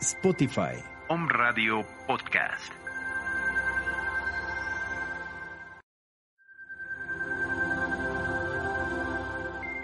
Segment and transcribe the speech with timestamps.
[0.00, 0.76] Spotify.
[1.08, 2.72] Om Radio Podcast.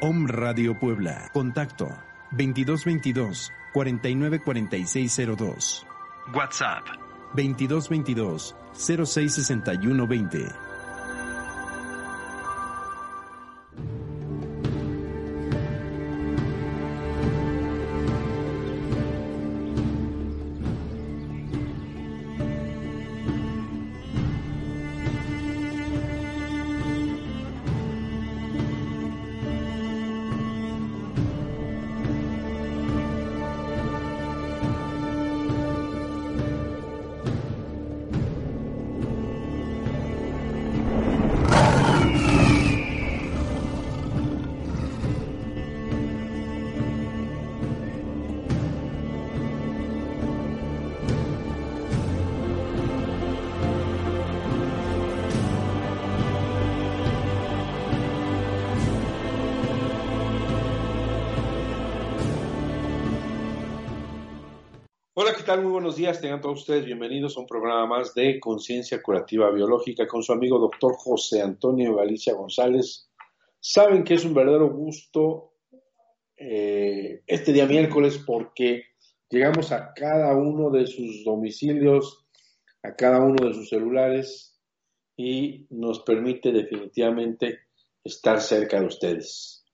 [0.01, 1.31] Om Radio Puebla.
[1.33, 1.89] Contacto
[2.37, 5.85] 2222 494602.
[6.35, 6.85] WhatsApp
[7.35, 10.72] 2222 066120.
[65.97, 66.21] Días.
[66.21, 70.59] Tengan todos ustedes bienvenidos a un programa más de Conciencia Curativa Biológica con su amigo
[70.59, 73.11] doctor José Antonio Galicia González.
[73.61, 75.53] Saben que es un verdadero gusto
[76.37, 78.85] eh, este día miércoles porque
[79.29, 82.25] llegamos a cada uno de sus domicilios,
[82.83, 84.59] a cada uno de sus celulares
[85.17, 87.59] y nos permite definitivamente
[88.03, 89.65] estar cerca de ustedes.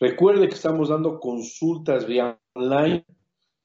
[0.00, 3.04] Recuerde que estamos dando consultas vía online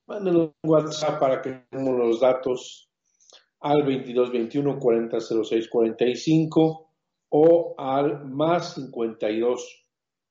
[0.08, 2.92] Mándenos un WhatsApp para que tengamos los datos
[3.60, 6.92] al 2221 4006 45
[7.30, 9.86] o al más 52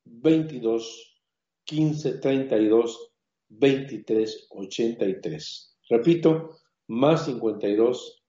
[0.04, 1.20] 22
[1.64, 3.12] 15 32
[3.48, 5.76] 23 83.
[5.88, 6.50] Repito,
[6.86, 8.22] más 52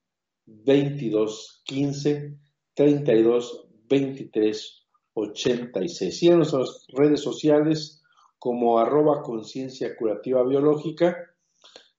[0.46, 2.38] 22 15
[2.74, 6.22] 32 23 86.
[6.24, 8.02] Y en nuestras redes sociales
[8.36, 11.16] como arroba conciencia curativa biológica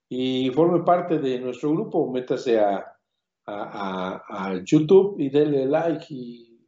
[0.09, 2.11] y forme parte de nuestro grupo.
[2.11, 2.97] Métase a,
[3.45, 6.59] a, YouTube y denle like y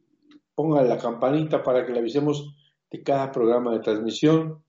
[0.56, 2.56] ponga la campanita para que le avisemos
[2.90, 4.64] de cada programa de transmisión.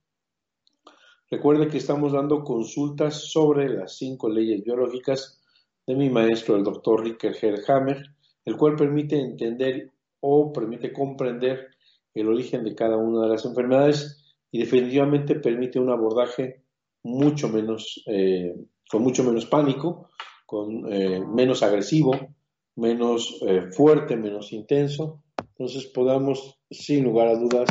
[1.31, 5.41] Recuerde que estamos dando consultas sobre las cinco leyes biológicas
[5.87, 8.03] de mi maestro, el doctor Ricker Herhammer,
[8.45, 11.69] el cual permite entender o permite comprender
[12.15, 16.60] el origen de cada una de las enfermedades y definitivamente permite un abordaje
[17.03, 18.55] mucho menos, eh,
[18.89, 20.09] con mucho menos pánico,
[20.47, 22.13] con eh, menos agresivo,
[22.77, 25.23] menos eh, fuerte, menos intenso.
[25.39, 27.69] Entonces podamos, sin lugar a dudas,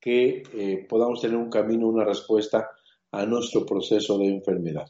[0.00, 0.42] que
[0.88, 2.70] podamos tener un camino, una respuesta
[3.12, 4.86] a nuestro proceso de enfermedad.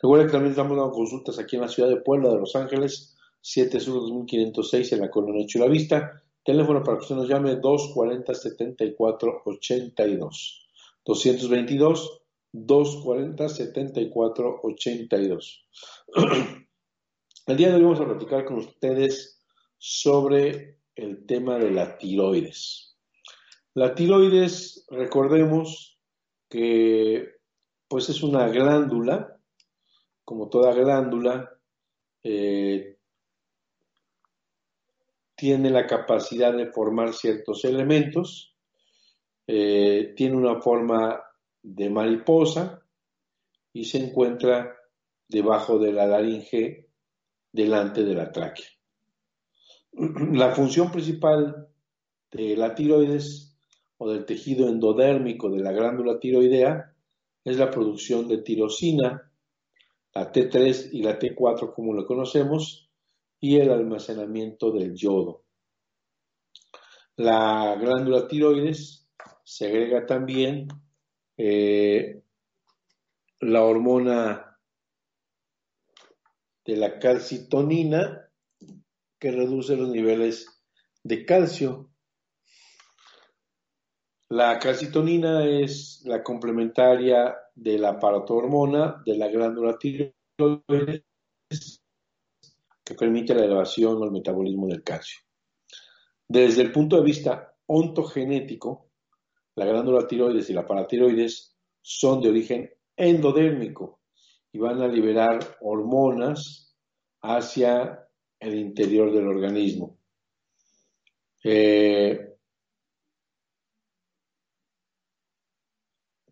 [0.00, 3.16] Recuerden que también estamos dando consultas aquí en la ciudad de Puebla de Los Ángeles,
[3.40, 6.22] 7 Sur 2506 en la colonia Chulavista.
[6.44, 10.68] Teléfono para que usted nos llame 240 74 82.
[11.04, 12.23] 222
[12.56, 15.68] 240 74 82.
[17.46, 19.44] El día de hoy vamos a platicar con ustedes
[19.76, 22.96] sobre el tema de la tiroides.
[23.74, 25.98] La tiroides, recordemos
[26.48, 27.28] que
[27.88, 29.36] pues es una glándula,
[30.24, 31.58] como toda glándula,
[32.22, 32.98] eh,
[35.34, 38.56] tiene la capacidad de formar ciertos elementos,
[39.48, 41.20] eh, tiene una forma
[41.64, 42.86] de mariposa
[43.72, 44.76] y se encuentra
[45.28, 46.90] debajo de la laringe
[47.50, 48.66] delante de la tráquea.
[50.32, 51.68] La función principal
[52.30, 53.56] de la tiroides
[53.96, 56.94] o del tejido endodérmico de la glándula tiroidea
[57.44, 59.32] es la producción de tirosina,
[60.14, 62.90] la T3 y la T4 como lo conocemos,
[63.40, 65.44] y el almacenamiento del yodo.
[67.16, 69.08] La glándula tiroides
[69.44, 70.68] segrega también
[71.36, 72.22] eh,
[73.40, 74.58] la hormona
[76.64, 78.30] de la calcitonina
[79.18, 80.46] que reduce los niveles
[81.02, 81.90] de calcio.
[84.30, 91.04] La calcitonina es la complementaria de la paratormona de la glándula tiroides
[92.84, 95.20] que permite la elevación o el metabolismo del calcio.
[96.28, 98.83] Desde el punto de vista ontogenético,
[99.56, 104.00] la glándula tiroides y la paratiroides son de origen endodérmico
[104.52, 106.74] y van a liberar hormonas
[107.22, 108.08] hacia
[108.38, 109.98] el interior del organismo.
[111.42, 112.36] Eh,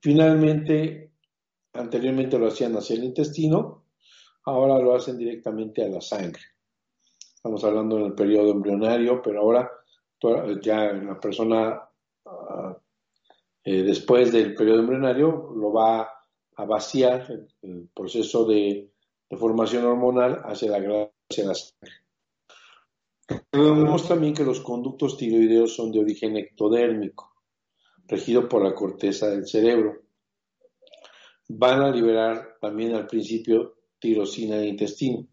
[0.01, 1.13] finalmente,
[1.73, 3.83] anteriormente lo hacían hacia el intestino
[4.45, 6.43] ahora lo hacen directamente a la sangre.
[7.35, 9.71] Estamos hablando en el periodo embrionario, pero ahora
[10.63, 11.83] ya la persona
[12.27, 12.79] ah,
[13.65, 16.09] eh, después del periodo embrionario lo va
[16.57, 17.27] a vaciar
[17.63, 18.91] el, proceso de,
[19.39, 22.03] formación hormonal hacia la, hacia la sangre.
[23.51, 27.33] Vemos también que los conductos tiroideos son de origen ectodérmico,
[28.07, 30.03] regido por la corteza del cerebro.
[31.49, 35.27] Van a liberar también al principio tirosina del intestino.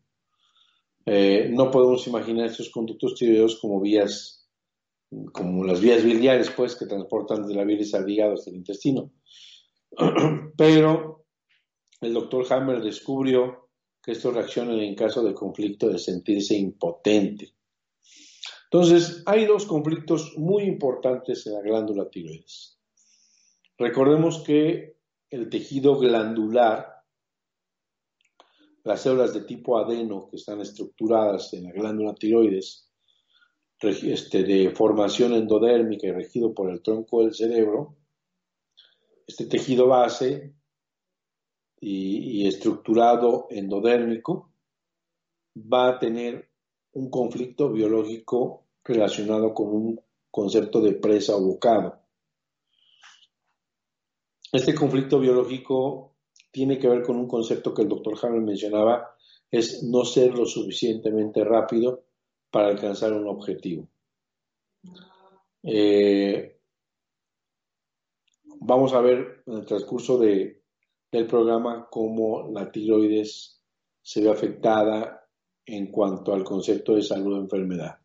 [1.06, 4.39] Eh, no podemos imaginar estos conductos tiroideos como vías,
[5.32, 9.12] como las vías biliares, pues, que transportan de la bilis al hígado hasta el intestino.
[10.58, 11.26] Pero
[12.02, 13.70] el doctor Hammer descubrió
[14.02, 17.54] que estos reaccionan en caso de conflicto de sentirse impotente.
[18.72, 22.80] Entonces, hay dos conflictos muy importantes en la glándula tiroides.
[23.78, 24.98] Recordemos que
[25.30, 27.00] el tejido glandular
[28.84, 32.89] las células de tipo adeno que están estructuradas en la glándula tiroides,
[33.82, 37.96] este, de formación endodérmica y regido por el tronco del cerebro,
[39.26, 40.54] este tejido base
[41.80, 44.52] y, y estructurado endodérmico
[45.56, 46.50] va a tener
[46.94, 50.02] un conflicto biológico relacionado con un
[50.32, 52.00] concepto de presa o bocado.
[54.52, 56.16] Este conflicto biológico
[56.52, 59.16] tiene que ver con un concepto que el doctor Hammer mencionaba,
[59.52, 62.09] es no ser lo suficientemente rápido
[62.52, 63.88] para alcanzar un objetivo.
[65.64, 66.60] Eh,
[68.60, 70.64] vamos a ver en el transcurso de,
[71.12, 73.62] del programa cómo la tiroides
[74.02, 75.28] se ve afectada
[75.66, 78.00] en cuanto al concepto de salud o enfermedad.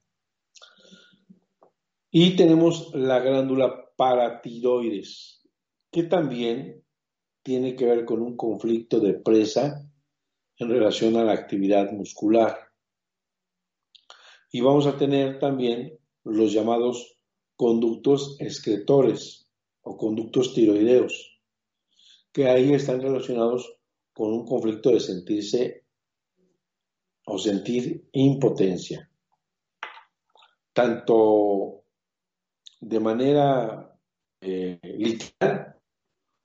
[2.11, 5.43] Y tenemos la glándula paratiroides,
[5.91, 6.85] que también
[7.43, 9.85] tiene que ver con un conflicto de presa
[10.59, 12.64] en relación a la actividad muscular.
[14.55, 17.19] Y vamos a tener también los llamados
[17.57, 19.51] conductos excretores
[19.83, 21.41] o conductos tiroideos,
[22.33, 23.81] que ahí están relacionados
[24.13, 25.85] con un conflicto de sentirse
[27.27, 29.11] o sentir impotencia,
[30.73, 31.83] tanto
[32.81, 33.99] de manera
[34.41, 35.81] eh, literal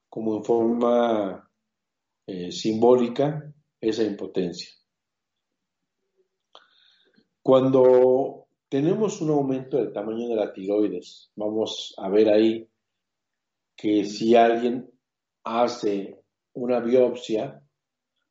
[0.10, 1.52] como en forma
[2.26, 4.79] eh, simbólica esa impotencia.
[7.42, 12.68] Cuando tenemos un aumento del tamaño de la tiroides, vamos a ver ahí
[13.78, 14.92] que si alguien
[15.46, 16.22] hace
[16.54, 17.64] una biopsia,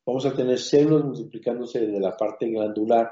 [0.05, 3.09] vamos a tener células multiplicándose desde la parte glandular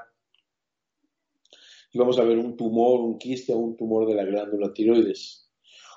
[1.92, 5.50] y vamos a ver un tumor, un quiste o un tumor de la glándula tiroides.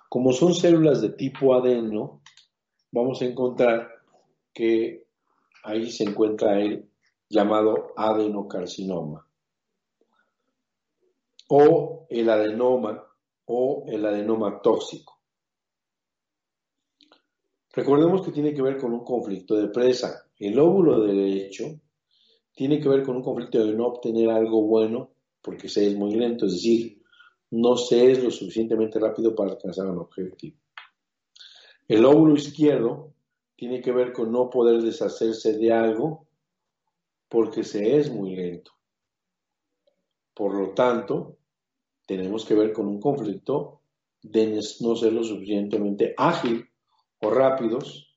[0.08, 2.23] Como son células de tipo adeno,
[2.91, 3.87] vamos a encontrar
[4.53, 5.06] que
[5.62, 6.88] ahí se encuentra el
[7.29, 9.30] llamado adenocarcinoma
[11.52, 13.05] o el adenoma
[13.47, 15.19] o el adenoma tóxico.
[17.73, 20.26] Recordemos que tiene que ver con un conflicto de presa.
[20.38, 21.81] El óvulo derecho
[22.55, 25.11] tiene que ver con un conflicto de no obtener algo bueno
[25.43, 27.02] porque se es muy lento, es decir,
[27.50, 30.56] no se es lo suficientemente rápido para alcanzar un objetivo.
[31.88, 33.12] El óvulo izquierdo
[33.56, 36.29] tiene que ver con no poder deshacerse de algo
[37.29, 38.72] porque se es muy lento.
[40.32, 41.40] Por lo tanto,
[42.10, 43.82] tenemos que ver con un conflicto
[44.20, 46.69] de no ser lo suficientemente ágil
[47.20, 48.17] o rápidos,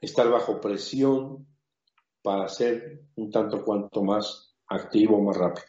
[0.00, 1.48] estar bajo presión
[2.22, 5.66] para ser un tanto cuanto más activo, más rápido.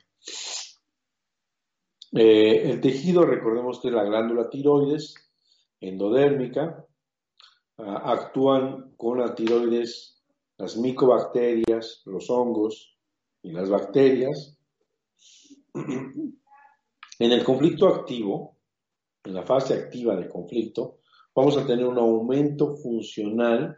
[2.11, 5.15] Eh, el tejido, recordemos que es la glándula tiroides,
[5.79, 6.85] endodérmica,
[7.77, 10.21] ah, actúan con la tiroides
[10.59, 12.95] las micobacterias, los hongos
[13.41, 14.55] y las bacterias.
[17.19, 18.55] En el conflicto activo,
[19.25, 20.99] en la fase activa del conflicto,
[21.35, 23.77] vamos a tener un aumento funcional,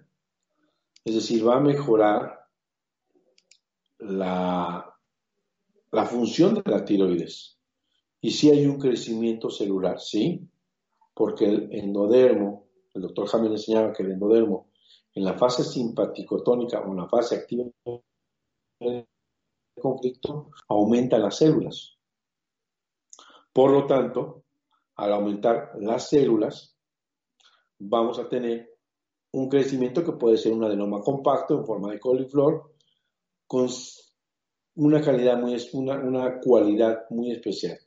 [1.03, 2.47] es decir, va a mejorar
[3.97, 4.95] la,
[6.05, 7.57] función de la tiroides.
[8.21, 10.47] Y si hay un crecimiento celular, ¿sí?
[11.15, 14.69] porque el endodermo, el doctor Hamel enseñaba que el endodermo
[15.13, 17.65] en la fase simpaticotónica o en la fase activa
[18.79, 19.07] del
[19.79, 21.97] conflicto aumenta las células.
[23.53, 24.43] Por lo tanto,
[24.95, 26.77] al aumentar las células,
[27.79, 28.69] vamos a tener
[29.33, 32.73] un crecimiento que puede ser un adenoma compacto en forma de coliflor
[33.47, 33.67] con
[34.75, 37.77] una calidad muy, una, una cualidad muy especial.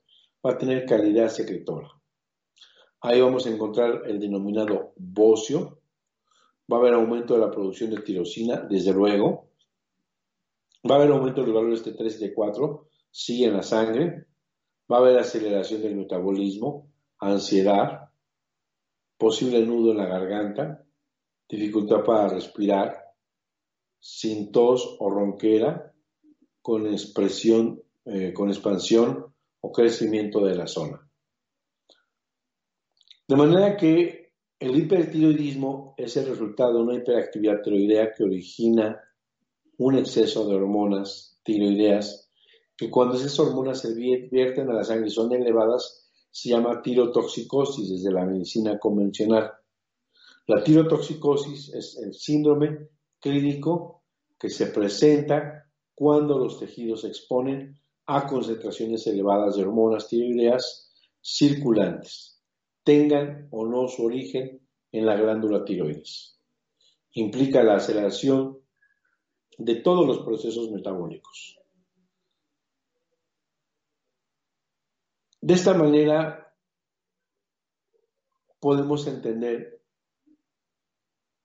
[0.44, 1.88] Va a tener calidad secretora.
[3.00, 5.80] Ahí vamos a encontrar el denominado bocio.
[6.70, 9.50] Va a haber aumento de la producción de tirosina, desde luego.
[10.88, 13.62] Va a haber aumento de los valores de 3 y de 4, sí en la
[13.62, 14.26] sangre.
[14.90, 18.10] Va a haber aceleración del metabolismo, ansiedad,
[19.16, 20.84] posible nudo en la garganta,
[21.48, 23.14] dificultad para respirar,
[23.98, 25.94] sin tos o ronquera,
[26.60, 31.08] con expresión, eh, con expansión o crecimiento de la zona.
[33.26, 39.00] De manera que el hipertiroidismo es el resultado de una hiperactividad tiroidea que origina
[39.78, 42.23] un exceso de hormonas tiroideas
[42.76, 47.90] que cuando esas hormonas se vierten a la sangre y son elevadas se llama tirotoxicosis
[47.90, 49.52] desde la medicina convencional.
[50.46, 52.88] La tirotoxicosis es el síndrome
[53.20, 54.02] clínico
[54.38, 62.42] que se presenta cuando los tejidos se exponen a concentraciones elevadas de hormonas tiroideas circulantes,
[62.82, 64.60] tengan o no su origen
[64.92, 66.38] en la glándula tiroides.
[67.12, 68.58] Implica la aceleración
[69.56, 71.58] de todos los procesos metabólicos.
[75.44, 76.50] De esta manera
[78.58, 79.78] podemos entender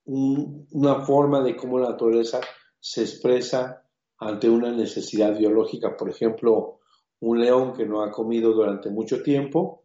[0.05, 2.39] una forma de cómo la naturaleza
[2.79, 3.85] se expresa
[4.17, 5.97] ante una necesidad biológica.
[5.97, 6.79] Por ejemplo,
[7.19, 9.83] un león que no ha comido durante mucho tiempo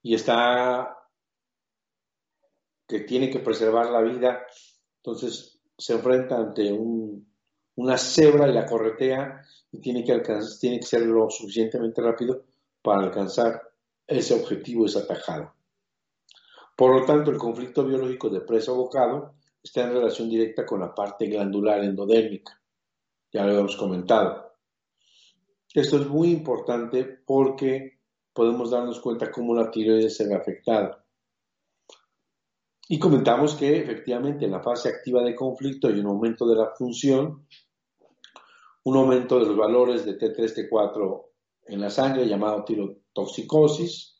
[0.00, 0.96] y está
[2.86, 4.46] que tiene que preservar la vida,
[5.02, 6.72] entonces se enfrenta ante
[7.78, 12.42] una cebra y la corretea y tiene que, alcanzar, tiene que ser lo suficientemente rápido
[12.82, 13.62] para alcanzar
[14.04, 15.54] ese objetivo, esa tajada.
[16.76, 20.92] Por lo tanto, el conflicto biológico de presa bocado está en relación directa con la
[20.92, 22.60] parte glandular endodérmica.
[23.32, 24.56] Ya lo hemos comentado.
[25.72, 28.00] Esto es muy importante porque
[28.32, 31.04] podemos darnos cuenta cómo la tiroides se ve afectada.
[32.88, 36.70] Y comentamos que efectivamente en la fase activa de conflicto hay un aumento de la
[36.74, 37.46] función,
[38.88, 41.24] un aumento de los valores de T3, T4
[41.66, 44.18] en la sangre llamado tirotoxicosis,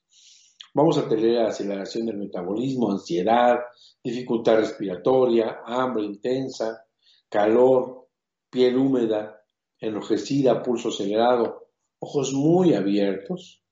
[0.75, 3.58] Vamos a tener aceleración del metabolismo, ansiedad,
[4.04, 6.87] dificultad respiratoria, hambre intensa,
[7.28, 8.08] calor,
[8.50, 9.42] piel húmeda,
[9.80, 13.64] enrojecida, pulso acelerado, ojos muy abiertos,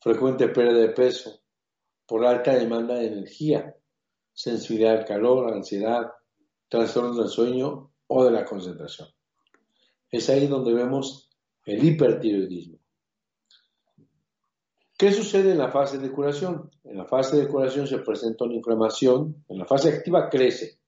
[0.00, 1.40] frecuente pérdida de peso
[2.06, 3.76] por alta demanda de energía,
[4.32, 6.12] sensibilidad al calor, ansiedad,
[6.68, 9.08] trastornos del sueño o de la concentración.
[10.12, 11.30] Es ahí donde vemos
[11.64, 12.78] el hipertiroidismo.
[14.96, 16.70] ¿Qué sucede en la fase de curación?
[16.84, 20.78] En la fase de curación se presenta una inflamación, en la fase activa crece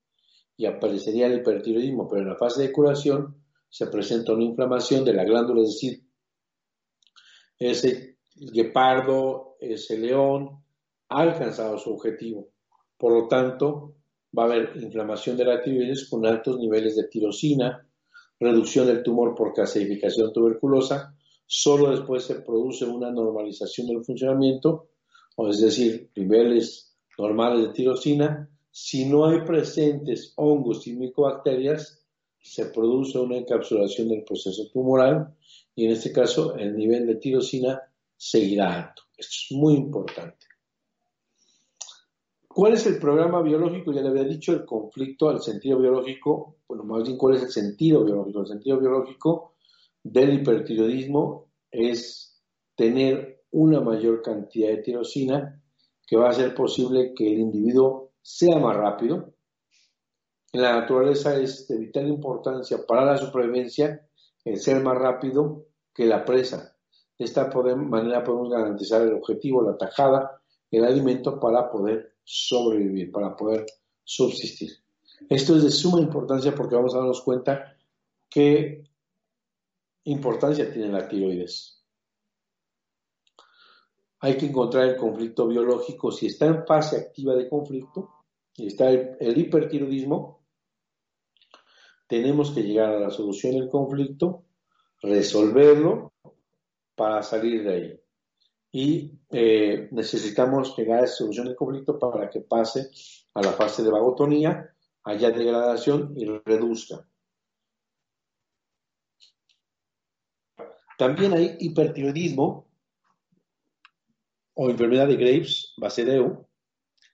[0.57, 5.15] y aparecería el hipertiroidismo, pero en la fase de curación se presenta una inflamación de
[5.15, 6.07] la glándula, es decir,
[7.59, 10.63] ese guepardo, ese león,
[11.09, 12.51] ha alcanzado su objetivo.
[12.97, 13.97] Por lo tanto,
[14.37, 17.89] va a haber inflamación de la tiroides con altos niveles de tirosina,
[18.41, 21.15] reducción del tumor por calcificación tuberculosa
[21.47, 24.89] solo después se produce una normalización del funcionamiento,
[25.37, 28.49] o es decir, niveles normales de tirosina.
[28.71, 32.03] Si no hay presentes hongos y micobacterias,
[32.41, 35.35] se produce una encapsulación del proceso tumoral
[35.75, 37.81] y en este caso el nivel de tirosina
[38.17, 39.03] seguirá alto.
[39.17, 40.47] Esto es muy importante.
[42.55, 43.93] ¿Cuál es el programa biológico?
[43.93, 47.51] Ya le había dicho el conflicto al sentido biológico, bueno, más bien cuál es el
[47.51, 48.43] sentido biológico.
[48.43, 49.57] El sentido biológico
[50.05, 52.41] del hipertiroidismo es
[52.77, 55.61] tener una mayor cantidad de tirosina
[56.07, 59.35] que va a hacer posible que el individuo sea más rápido.
[60.53, 64.09] En la naturaleza es de vital importancia para la supervivencia
[64.45, 66.77] el ser más rápido que la presa.
[67.19, 70.41] De esta manera podemos garantizar el objetivo, la tajada,
[70.77, 73.67] el alimento para poder sobrevivir, para poder
[74.03, 74.71] subsistir.
[75.29, 77.77] Esto es de suma importancia porque vamos a darnos cuenta
[78.29, 78.85] que
[80.05, 81.83] importancia tiene la tiroides.
[84.21, 86.11] Hay que encontrar el conflicto biológico.
[86.11, 88.11] Si está en fase activa de conflicto
[88.57, 90.43] y está el, hipertiroidismo,
[92.07, 94.45] tenemos que llegar a la solución del conflicto,
[95.03, 96.13] resolverlo
[96.95, 98.01] para salir de ahí.
[98.75, 102.91] Y eh, necesitamos llegar a solución del conflicto para que pase
[103.33, 107.07] a la fase de vagotonía, haya degradación y reduzca.
[110.99, 112.67] También hay hipertiroidismo
[114.55, 116.49] o enfermedad de Graves, Basedeo,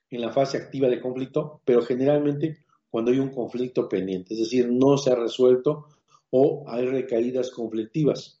[0.09, 4.67] en la fase activa de conflicto, pero generalmente cuando hay un conflicto pendiente, es decir,
[4.67, 5.89] no se ha resuelto
[6.31, 8.40] o hay recaídas conflictivas.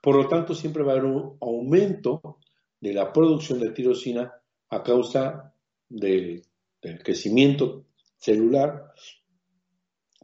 [0.00, 2.38] Por lo tanto, siempre va a haber un aumento
[2.80, 4.32] de la producción de tirosina
[4.70, 5.54] a causa
[5.88, 6.42] del,
[7.04, 7.84] crecimiento
[8.16, 8.94] celular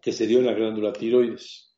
[0.00, 1.76] que se dio en la glándula tiroides.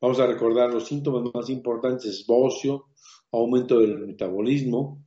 [0.00, 2.86] Vamos a recordar los síntomas más importantes, bocio,
[3.32, 5.04] aumento del metabolismo,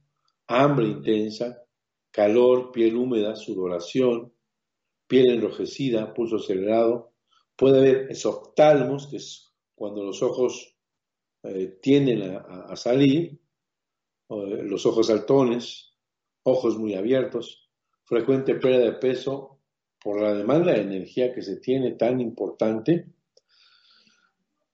[0.48, 1.64] hambre intensa,
[2.12, 4.34] calor, piel húmeda, sudoración,
[5.08, 7.14] piel enrojecida, pulso acelerado.
[7.56, 10.73] Puede haber esoptalmos, que es cuando los ojos
[11.44, 13.40] eh, tienden a, salir,
[14.30, 15.94] los ojos saltones,
[16.44, 17.70] ojos muy abiertos,
[18.04, 19.60] frecuente pérdida de peso
[20.02, 23.14] por la demanda de energía que se tiene tan importante,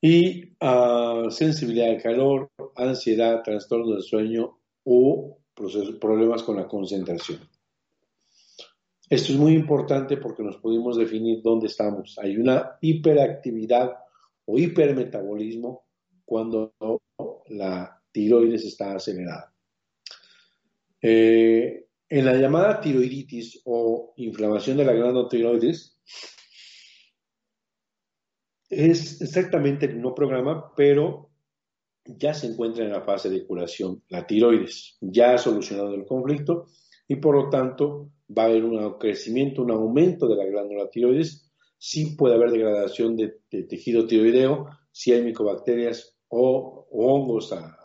[0.02, 5.38] y ah, sensibilidad al calor, ansiedad, trastorno del sueño o
[6.00, 7.40] problemas con la concentración.
[9.10, 12.18] Esto es muy importante porque nos podemos definir dónde estamos.
[12.20, 13.98] Hay una hiperactividad
[14.46, 15.89] o hipermetabolismo
[16.30, 16.76] cuando
[17.48, 19.52] la tiroides está acelerada.
[21.02, 26.00] Eh, en la llamada tiroiditis o inflamación de la glándula tiroides,
[28.70, 31.32] es exactamente el mismo programa, pero
[32.06, 36.68] ya se encuentra en la fase de curación la tiroides, ya ha solucionado el conflicto
[37.08, 41.52] y por lo tanto va a haber un crecimiento, un aumento de la glándula tiroides,
[41.80, 47.76] sí puede haber degradación de, tejido tiroideo, si hay micobacterias o, hongos a,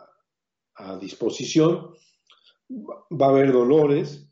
[1.01, 1.95] disposición,
[2.69, 4.29] va a haber dolores,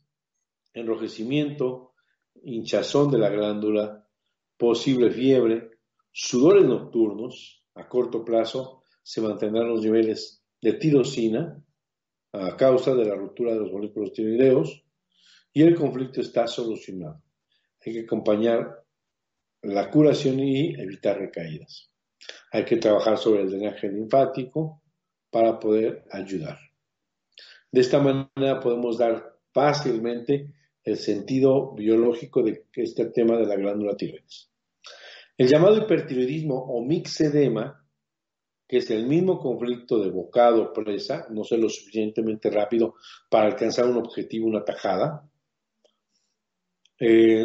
[0.75, 1.95] enrojecimiento,
[2.43, 4.09] hinchazón de la glándula,
[4.57, 5.71] posible fiebre,
[6.11, 11.63] sudores nocturnos a corto plazo se mantendrán los niveles de tirosina
[12.33, 14.85] a causa de la ruptura de los moléculos tiroideos
[15.53, 17.23] y el conflicto está solucionado.
[17.85, 18.85] Hay que acompañar
[19.63, 21.92] la curación y evitar recaídas.
[22.51, 24.83] Hay que trabajar sobre el drenaje linfático
[25.31, 26.59] para poder ayudar.
[27.71, 30.53] De esta manera podemos dar fácilmente
[30.85, 34.51] el sentido biológico de este tema de la glándula tiroides.
[35.39, 37.83] El llamado hipertiroidismo o mixedema
[38.73, 42.95] que es el mismo conflicto de bocado-presa, no sé lo suficientemente rápido
[43.29, 45.29] para alcanzar un objetivo, una tajada.
[46.99, 47.45] Eh,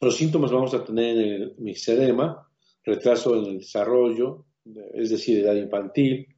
[0.00, 2.48] los síntomas vamos a tener en el mixedema,
[2.84, 4.46] retraso en el desarrollo,
[4.94, 6.28] es decir, edad infantil,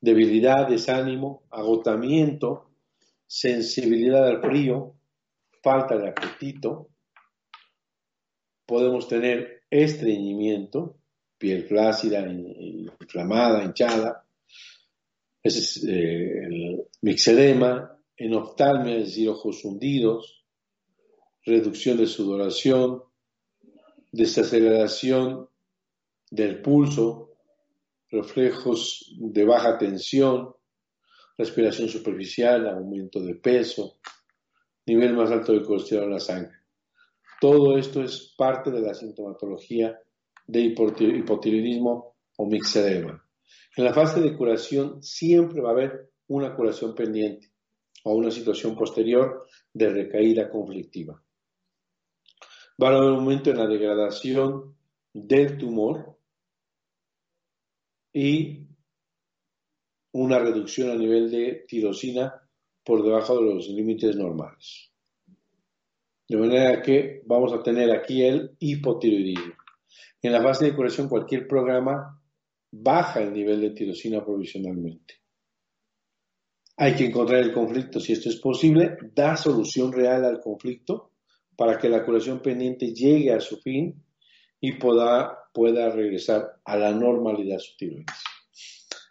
[0.00, 2.70] debilidad, desánimo, agotamiento,
[3.26, 4.94] sensibilidad al frío,
[5.62, 6.90] falta de apetito.
[8.66, 10.98] Podemos tener estreñimiento,
[11.38, 14.24] piel flácida, inflamada, hinchada.
[15.42, 20.44] Ese es eh, mixedema, es decir, ojos hundidos,
[21.44, 23.02] reducción de sudoración,
[24.10, 25.48] desaceleración
[26.36, 27.30] del pulso,
[28.10, 30.54] reflejos de baja tensión,
[31.38, 33.98] respiración superficial, aumento de peso,
[34.86, 36.56] nivel más alto de colesterol en la sangre.
[37.40, 39.98] Todo esto es parte de la sintomatología
[40.46, 43.22] de hipotiroidismo o mixedema.
[43.76, 47.50] En la fase de curación siempre va a haber una curación pendiente
[48.04, 51.22] o una situación posterior de recaída conflictiva.
[52.82, 54.76] Va a haber un momento en la degradación
[55.12, 56.15] del tumor
[58.18, 58.66] y
[60.12, 62.32] una reducción a nivel de tirosina
[62.82, 64.90] por debajo de los límites normales.
[66.26, 69.52] De manera que vamos a tener aquí el hipotiroidismo.
[70.22, 72.18] En la fase de curación, cualquier programa
[72.72, 75.16] baja el nivel de tirosina provisionalmente.
[76.78, 81.12] Hay que encontrar el conflicto, si esto es posible, da solución real al conflicto
[81.54, 84.02] para que la curación pendiente llegue a su fin
[84.58, 88.04] y pueda, pueda regresar a la normalidad su tiroides.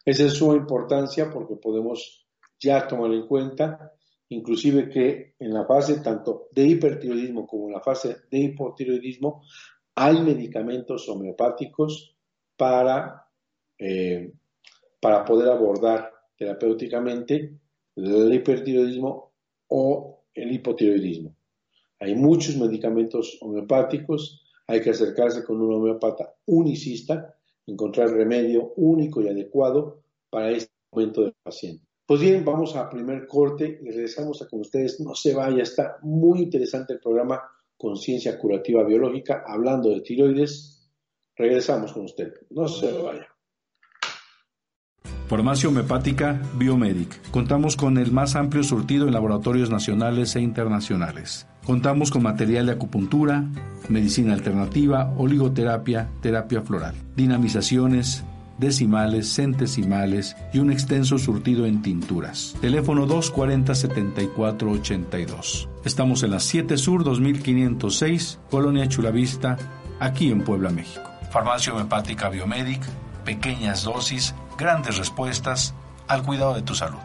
[0.05, 2.27] Esa es su importancia porque podemos
[2.59, 3.91] ya tomar en cuenta,
[4.29, 9.41] inclusive que en la fase tanto de hipertiroidismo como en la fase de hipotiroidismo
[9.95, 12.15] hay medicamentos homeopáticos
[12.55, 13.27] para,
[13.79, 14.31] eh,
[15.01, 17.57] para poder abordar terapéuticamente
[17.95, 19.33] el hipertiroidismo
[19.69, 21.35] o el hipotiroidismo.
[21.99, 29.27] Hay muchos medicamentos homeopáticos, hay que acercarse con un homeopata unicista, encontrar remedio único y
[29.27, 31.85] adecuado para este momento del paciente.
[32.05, 34.99] Pues bien, vamos a primer corte y regresamos a con ustedes.
[34.99, 37.41] No se vaya, está muy interesante el programa
[37.77, 40.91] Conciencia Curativa Biológica, hablando de tiroides.
[41.35, 42.31] Regresamos con usted.
[42.51, 43.27] No se vaya.
[45.27, 47.31] Farmacia Homeopática Biomedic.
[47.31, 51.47] Contamos con el más amplio surtido en laboratorios nacionales e internacionales.
[51.65, 53.43] Contamos con material de acupuntura,
[53.89, 58.23] medicina alternativa, oligoterapia, terapia floral, dinamizaciones,
[58.59, 62.55] decimales, centesimales y un extenso surtido en tinturas.
[62.61, 65.67] Teléfono 240-7482.
[65.83, 69.57] Estamos en la 7 Sur 2506, Colonia Chulavista,
[69.99, 71.09] aquí en Puebla, México.
[71.31, 72.83] Farmacia Homeopática Biomedic,
[73.25, 75.73] pequeñas dosis, grandes respuestas
[76.07, 76.99] al cuidado de tu salud.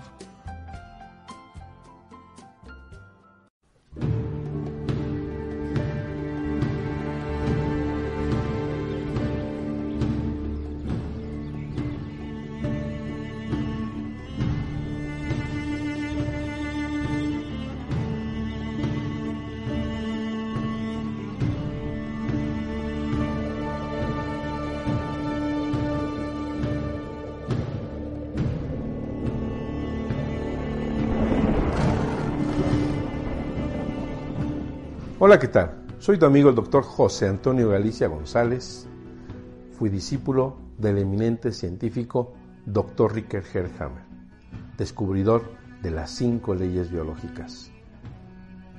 [35.23, 35.85] Hola, ¿qué tal?
[35.99, 38.89] Soy tu amigo el doctor José Antonio Galicia González.
[39.73, 42.33] Fui discípulo del eminente científico
[42.65, 43.17] Dr.
[43.17, 44.03] Ricker Herhammer,
[44.79, 45.43] descubridor
[45.83, 47.71] de las cinco leyes biológicas.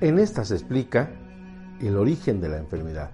[0.00, 1.12] En esta se explica
[1.80, 3.12] el origen de la enfermedad,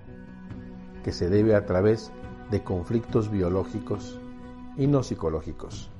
[1.04, 2.10] que se debe a través
[2.50, 4.18] de conflictos biológicos
[4.78, 5.90] y no psicológicos.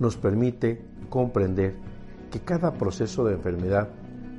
[0.00, 1.76] Nos permite comprender
[2.32, 3.88] que cada proceso de enfermedad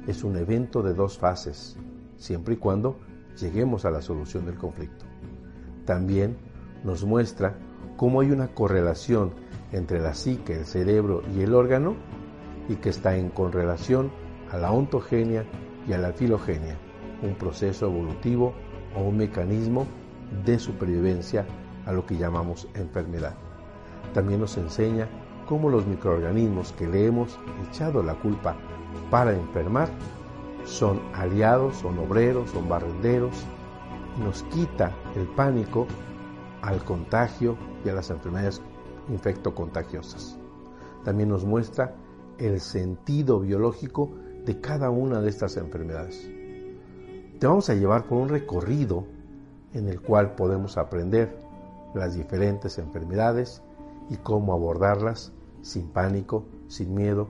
[0.07, 1.77] es un evento de dos fases,
[2.23, 2.99] siempre y cuando
[3.39, 5.05] lleguemos a la solución del conflicto.
[5.85, 6.37] También
[6.85, 7.57] nos muestra
[7.97, 9.33] cómo hay una correlación
[9.73, 11.95] entre la psique, el cerebro y el órgano
[12.69, 14.09] y que está en correlación
[14.51, 15.45] a la ontogenia
[15.85, 16.77] y a la filogenia,
[17.21, 18.53] un proceso evolutivo
[18.95, 19.85] o un mecanismo
[20.45, 21.45] de supervivencia
[21.85, 23.35] a lo que llamamos enfermedad.
[24.13, 25.09] También nos enseña
[25.45, 28.55] cómo los microorganismos que le hemos echado la culpa
[29.11, 29.89] para enfermar
[30.65, 33.45] son aliados, son obreros, son barrenderos,
[34.19, 35.87] nos quita el pánico
[36.61, 38.61] al contagio y a las enfermedades
[39.09, 40.37] infectocontagiosas.
[41.03, 41.95] También nos muestra
[42.37, 44.11] el sentido biológico
[44.45, 46.29] de cada una de estas enfermedades.
[47.39, 49.05] Te vamos a llevar por un recorrido
[49.73, 51.37] en el cual podemos aprender
[51.93, 53.61] las diferentes enfermedades
[54.09, 57.29] y cómo abordarlas sin pánico, sin miedo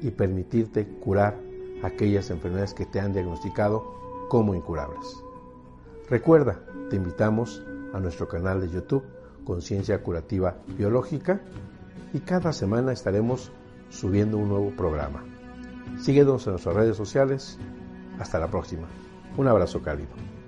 [0.00, 1.49] y permitirte curar
[1.82, 5.22] aquellas enfermedades que te han diagnosticado como incurables.
[6.08, 7.62] Recuerda, te invitamos
[7.92, 9.04] a nuestro canal de YouTube
[9.44, 11.40] Conciencia Curativa Biológica
[12.12, 13.52] y cada semana estaremos
[13.88, 15.24] subiendo un nuevo programa.
[15.98, 17.58] Síguenos en nuestras redes sociales.
[18.18, 18.86] Hasta la próxima.
[19.36, 20.39] Un abrazo cálido.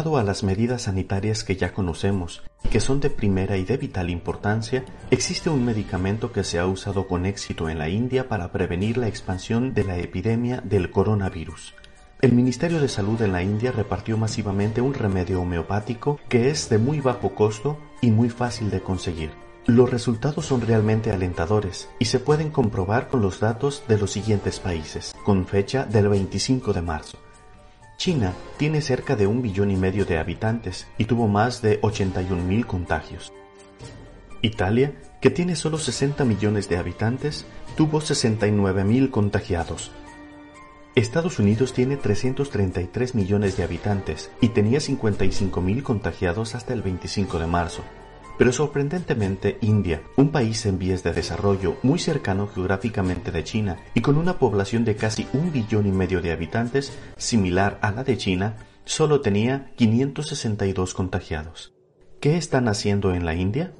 [0.00, 3.76] Aunado a las medidas sanitarias que ya conocemos y que son de primera y de
[3.76, 8.50] vital importancia, existe un medicamento que se ha usado con éxito en la India para
[8.50, 11.74] prevenir la expansión de la epidemia del coronavirus.
[12.22, 16.78] El Ministerio de Salud en la India repartió masivamente un remedio homeopático que es de
[16.78, 19.32] muy bajo costo y muy fácil de conseguir.
[19.66, 24.60] Los resultados son realmente alentadores y se pueden comprobar con los datos de los siguientes
[24.60, 27.18] países, con fecha del 25 de marzo.
[28.00, 32.42] China tiene cerca de un billón y medio de habitantes y tuvo más de 81
[32.42, 33.30] mil contagios.
[34.40, 37.44] Italia, que tiene solo 60 millones de habitantes,
[37.76, 39.90] tuvo 69 mil contagiados.
[40.94, 47.38] Estados Unidos tiene 333 millones de habitantes y tenía 55 mil contagiados hasta el 25
[47.38, 47.82] de marzo.
[48.40, 54.00] Pero sorprendentemente India, un país en vías de desarrollo muy cercano geográficamente de China y
[54.00, 58.16] con una población de casi un billón y medio de habitantes, similar a la de
[58.16, 61.74] China, solo tenía 562 contagiados.
[62.18, 63.74] ¿Qué están haciendo en la India?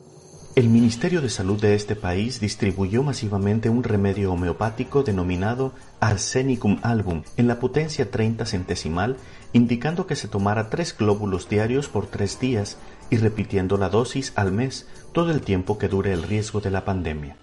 [0.57, 7.23] El Ministerio de Salud de este país distribuyó masivamente un remedio homeopático denominado Arsenicum album
[7.39, 9.17] en la potencia 30 centesimal,
[9.53, 12.77] indicando que se tomara tres glóbulos diarios por tres días
[13.11, 16.85] y repitiendo la dosis al mes todo el tiempo que dure el riesgo de la
[16.85, 17.37] pandemia.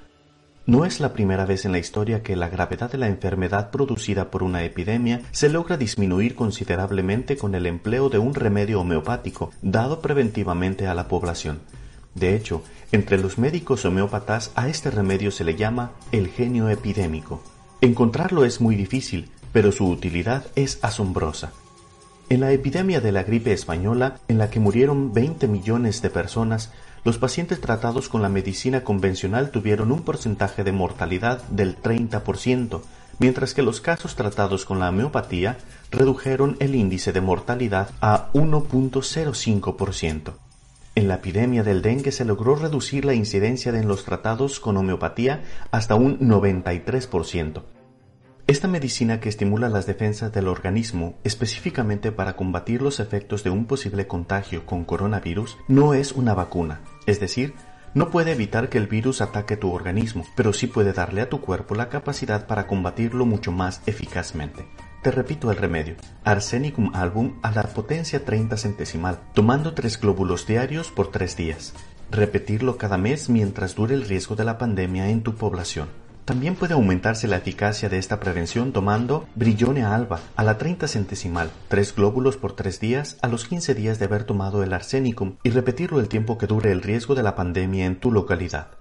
[0.66, 4.30] No es la primera vez en la historia que la gravedad de la enfermedad producida
[4.30, 10.02] por una epidemia se logra disminuir considerablemente con el empleo de un remedio homeopático dado
[10.02, 11.60] preventivamente a la población.
[12.16, 17.42] De hecho, entre los médicos homeópatas a este remedio se le llama el genio epidémico.
[17.80, 21.54] Encontrarlo es muy difícil, pero su utilidad es asombrosa.
[22.30, 26.74] En la epidemia de la gripe española, en la que murieron 20 millones de personas,
[27.06, 32.82] los pacientes tratados con la medicina convencional tuvieron un porcentaje de mortalidad del 30%,
[33.20, 35.58] mientras que los casos tratados con la homeopatía
[35.90, 40.34] redujeron el índice de mortalidad a 1.05%.
[40.96, 45.46] En la epidemia del dengue se logró reducir la incidencia en los tratados con homeopatía
[45.72, 47.62] hasta un 93%.
[48.48, 53.66] Esta medicina que estimula las defensas del organismo específicamente para combatir los efectos de un
[53.66, 57.56] posible contagio con coronavirus no es una vacuna, es decir,
[57.94, 61.42] no puede evitar que el virus ataque tu organismo, pero sí puede darle a tu
[61.42, 64.66] cuerpo la capacidad para combatirlo mucho más eficazmente.
[65.04, 65.96] Te repito el remedio.
[66.24, 71.74] Arsenicum album a la potencia 30 centesimal, tomando tres glóbulos diarios por tres días.
[72.12, 76.07] Repetirlo cada mes mientras dure el riesgo de la pandemia en tu población.
[76.28, 81.50] También puede aumentarse la eficacia de esta prevención tomando Brillone alba a la 30 centesimal,
[81.70, 85.52] tres glóbulos por tres días a los 15 días de haber tomado el arsenicum y
[85.52, 88.72] repetirlo el tiempo que dure el riesgo de la pandemia en tu localidad.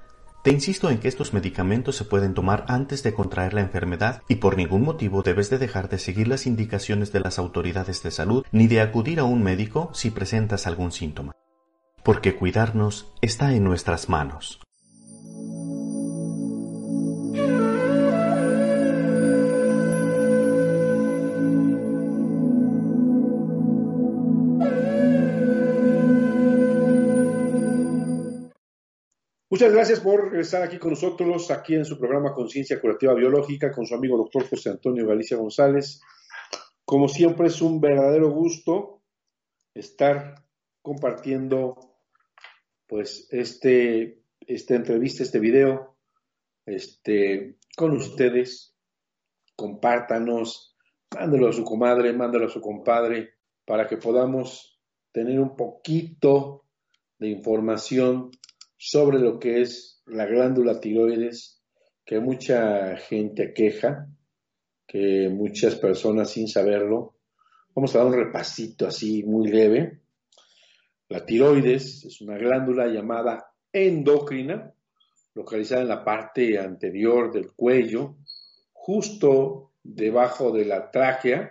[0.42, 4.36] Te insisto en que estos medicamentos se pueden tomar antes de contraer la enfermedad y
[4.36, 8.44] por ningún motivo debes de dejar de seguir las indicaciones de las autoridades de salud
[8.50, 11.36] ni de acudir a un médico si presentas algún síntoma.
[12.02, 14.65] Porque cuidarnos está en nuestras manos.
[29.56, 33.86] Muchas gracias por estar aquí con nosotros, aquí en su programa Conciencia Curativa Biológica, con
[33.86, 36.02] su amigo doctor José Antonio Galicia González.
[36.84, 39.00] Como siempre, es un verdadero gusto
[39.72, 40.44] estar
[40.82, 41.96] compartiendo
[42.86, 45.96] pues este, esta entrevista, este video,
[46.66, 48.76] este, con ustedes.
[49.56, 50.76] Compártanos,
[51.18, 53.30] mándelo a su comadre, mándelo a su compadre,
[53.64, 54.78] para que podamos
[55.12, 56.66] tener un poquito
[57.18, 58.32] de información
[58.76, 61.62] sobre lo que es la glándula tiroides,
[62.04, 64.08] que mucha gente queja,
[64.86, 67.16] que muchas personas sin saberlo.
[67.74, 70.00] Vamos a dar un repasito así muy leve.
[71.08, 74.72] La tiroides es una glándula llamada endocrina,
[75.34, 78.16] localizada en la parte anterior del cuello,
[78.72, 81.50] justo debajo de la tráquea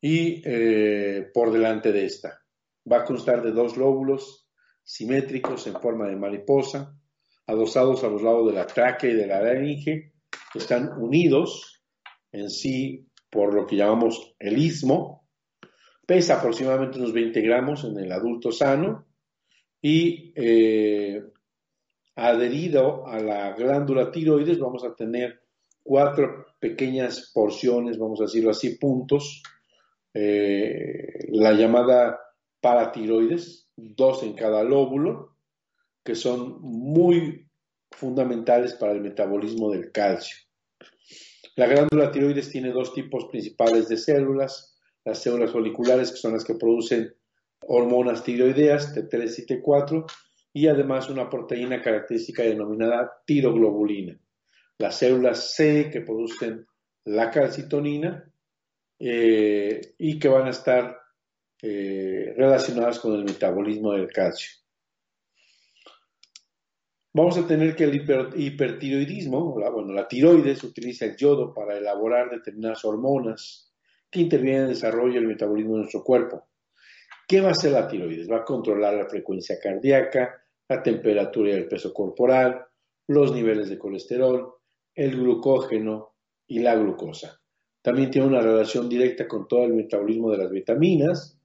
[0.00, 2.42] y eh, por delante de esta.
[2.90, 4.47] Va a constar de dos lóbulos
[4.88, 6.98] simétricos en forma de mariposa,
[7.46, 10.14] adosados a los lados de la tráquea y de la laringe,
[10.54, 11.84] están unidos
[12.32, 15.28] en sí por lo que llamamos el istmo.
[16.06, 19.06] Pesa aproximadamente unos 20 gramos en el adulto sano
[19.82, 21.22] y eh,
[22.16, 25.42] adherido a la glándula tiroides vamos a tener
[25.82, 29.42] cuatro pequeñas porciones, vamos a decirlo así, puntos,
[30.14, 32.18] eh, la llamada
[32.62, 35.36] paratiroides, dos en cada lóbulo,
[36.04, 37.48] que son muy
[37.92, 40.36] fundamentales para el metabolismo del calcio.
[41.54, 46.44] La glándula tiroides tiene dos tipos principales de células, las células foliculares, que son las
[46.44, 47.14] que producen
[47.60, 50.04] hormonas tiroideas, T3 y T4,
[50.52, 54.18] y además una proteína característica denominada tiroglobulina.
[54.78, 56.66] Las células C, que producen
[57.04, 58.32] la calcitonina,
[58.98, 60.98] eh, y que van a estar
[61.62, 64.50] eh, relacionadas con el metabolismo del calcio.
[67.12, 67.96] Vamos a tener que el
[68.36, 73.72] hipertiroidismo, la, bueno, la tiroides utiliza el yodo para elaborar determinadas hormonas
[74.10, 76.48] que intervienen en el desarrollo y el metabolismo de nuestro cuerpo.
[77.26, 78.30] ¿Qué va a hacer la tiroides?
[78.30, 82.64] Va a controlar la frecuencia cardíaca, la temperatura y el peso corporal,
[83.08, 84.54] los niveles de colesterol,
[84.94, 86.14] el glucógeno
[86.46, 87.40] y la glucosa.
[87.82, 91.37] También tiene una relación directa con todo el metabolismo de las vitaminas,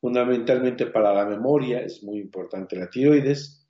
[0.00, 3.66] fundamentalmente para la memoria, es muy importante la tiroides,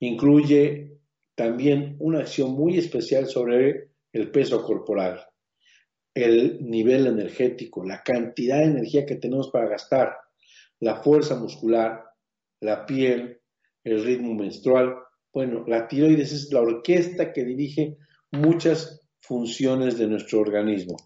[0.00, 0.98] incluye
[1.34, 5.20] también una acción muy especial sobre el peso corporal,
[6.14, 10.16] el nivel energético, la cantidad de energía que tenemos para gastar,
[10.80, 12.04] la fuerza muscular,
[12.60, 13.40] la piel,
[13.82, 14.94] el ritmo menstrual.
[15.32, 17.96] Bueno, la tiroides es la orquesta que dirige
[18.30, 20.96] muchas funciones de nuestro organismo.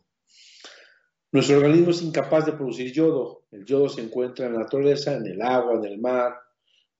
[1.33, 3.38] Nuestro organismo es incapaz de producir yodo.
[3.51, 6.35] El yodo se encuentra en la naturaleza, en el agua, en el mar,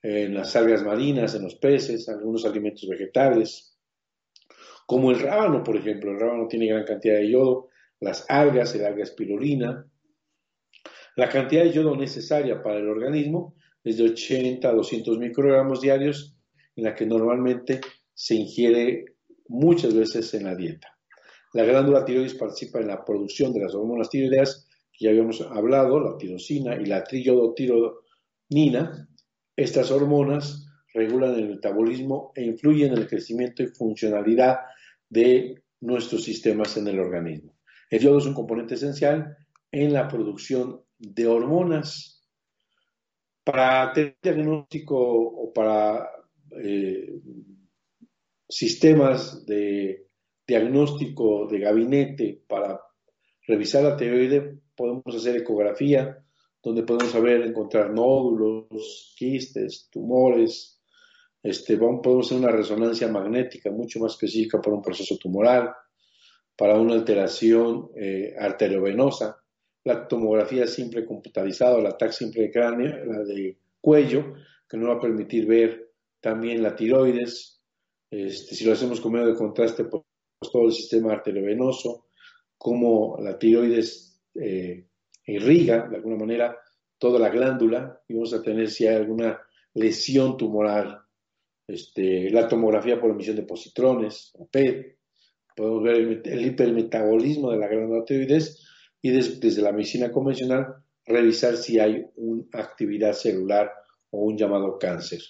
[0.03, 3.77] en las algas marinas, en los peces, algunos alimentos vegetales.
[4.87, 6.11] Como el rábano, por ejemplo.
[6.11, 7.69] El rábano tiene gran cantidad de yodo.
[8.01, 9.87] Las algas, el alga espirulina.
[11.17, 16.37] La cantidad de yodo necesaria para el organismo es de 80 a 200 microgramos diarios,
[16.77, 17.81] en la que normalmente
[18.15, 19.05] se ingiere
[19.49, 20.97] muchas veces en la dieta.
[21.55, 24.68] La glándula tiroides participa en la producción de las hormonas tiroideas
[24.99, 29.09] ya habíamos hablado, la tirosina y la triiodotironina.
[29.57, 34.59] Estas hormonas regulan el metabolismo e influyen en el crecimiento y funcionalidad
[35.09, 37.55] de nuestros sistemas en el organismo.
[37.91, 39.37] El yodo es un componente esencial
[39.71, 42.15] en la producción de hormonas.
[43.45, 46.11] Para tener diagnóstico o para
[46.63, 47.21] eh,
[48.49, 50.07] sistemas de
[50.47, 52.81] diagnóstico de gabinete para
[53.47, 56.25] revisar la tiroide, podemos hacer ecografía,
[56.63, 60.81] donde podemos saber encontrar nódulos, quistes, tumores.
[61.43, 65.71] Este, podemos hacer una resonancia magnética mucho más específica para un proceso tumoral,
[66.57, 69.37] para una alteración eh, arteriovenosa.
[69.85, 74.35] La tomografía simple computarizada, la TAC simple de cráneo, la de cuello,
[74.69, 77.63] que nos va a permitir ver también la tiroides.
[78.11, 80.03] Este, si lo hacemos con medio de contraste, pues
[80.53, 82.07] todo el sistema arteriovenoso,
[82.57, 84.87] cómo la tiroides eh,
[85.27, 86.57] irriga de alguna manera
[86.99, 89.41] toda la glándula y vamos a tener si hay alguna
[89.75, 91.01] lesión tumoral.
[91.67, 94.99] Este, la tomografía por emisión de positrones, o PET,
[95.55, 98.65] podemos ver el, hipermetabolismo de la glándula tiroides
[99.03, 100.67] y desde la medicina convencional
[101.05, 103.73] revisar si hay una actividad celular
[104.11, 105.21] o un llamado cáncer.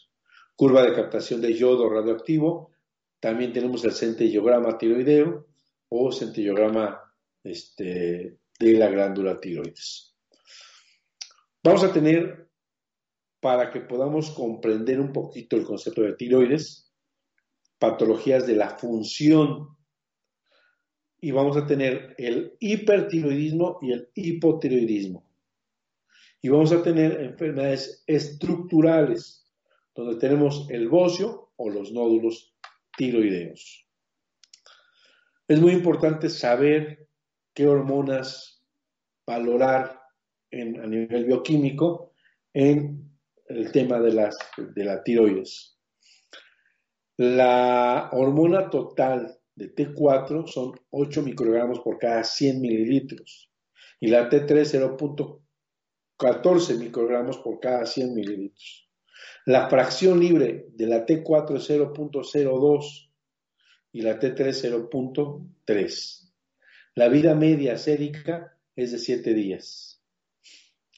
[0.54, 2.72] Curva de captación de yodo radioactivo,
[3.20, 5.46] también tenemos el centellograma tiroideo
[5.88, 7.00] o centellograma
[7.42, 10.14] este, de la glándula tiroides.
[11.62, 12.48] Vamos a tener,
[13.40, 16.92] para que podamos comprender un poquito el concepto de tiroides,
[17.78, 19.76] patologías de la función
[21.20, 25.24] y vamos a tener el hipertiroidismo y el hipotiroidismo.
[26.40, 29.44] Y vamos a tener enfermedades estructurales,
[29.94, 32.54] donde tenemos el bocio o los nódulos
[32.96, 33.84] tiroideos.
[35.48, 37.07] Es muy importante saber
[37.58, 38.62] qué hormonas
[39.26, 40.00] valorar
[40.52, 42.12] a nivel bioquímico
[42.54, 45.76] en el tema de, las, de la tiroides.
[47.16, 53.50] La hormona total de T4 son 8 microgramos por cada 100 mililitros
[53.98, 58.88] y la T3 0.14 microgramos por cada 100 mililitros.
[59.46, 63.10] La fracción libre de la T4 es 0.02
[63.90, 66.27] y la T3 0.3.
[66.94, 70.02] La vida media sérica es de 7 días.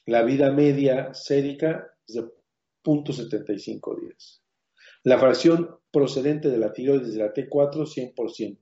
[0.05, 2.23] La vida media sérica es de
[2.83, 4.43] 0.75 días.
[5.03, 8.59] La fracción procedente de la tiroides de la T4, 100%.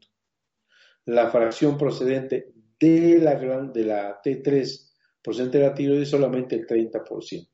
[1.06, 4.90] La fracción procedente de la, de la T3
[5.22, 7.50] procedente de la tiroides solamente el 30%.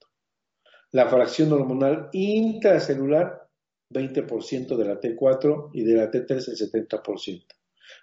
[0.91, 3.49] La fracción hormonal intracelular,
[3.89, 7.45] 20% de la T4 y de la T3 el 70%.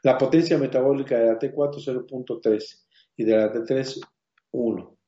[0.02, 4.00] La potencia metabólica de la T4 0.3 y de la T3
[4.52, 4.98] 1.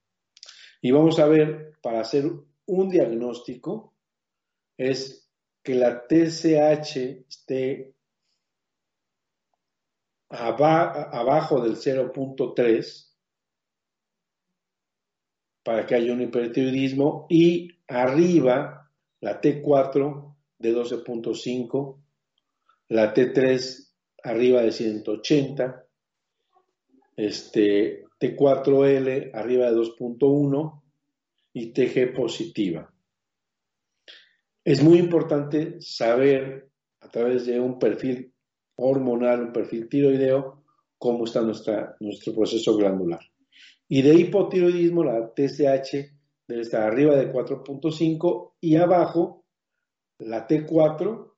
[0.82, 2.24] Y vamos a ver, para hacer
[2.66, 3.94] un diagnóstico,
[4.76, 5.30] es
[5.62, 6.96] que la TSH
[7.28, 7.94] esté
[10.28, 13.10] abajo del 0.3
[15.62, 22.02] para que haya un hipertiroidismo y arriba la T4 de 12.5,
[22.88, 23.83] la T3
[24.24, 25.86] arriba de 180,
[27.16, 30.82] este, T4L arriba de 2.1
[31.52, 32.92] y TG positiva.
[34.64, 38.32] Es muy importante saber a través de un perfil
[38.76, 40.64] hormonal, un perfil tiroideo,
[40.98, 43.20] cómo está nuestra, nuestro proceso glandular.
[43.88, 45.96] Y de hipotiroidismo, la TSH
[46.48, 49.44] debe estar arriba de 4.5 y abajo
[50.18, 51.33] la T4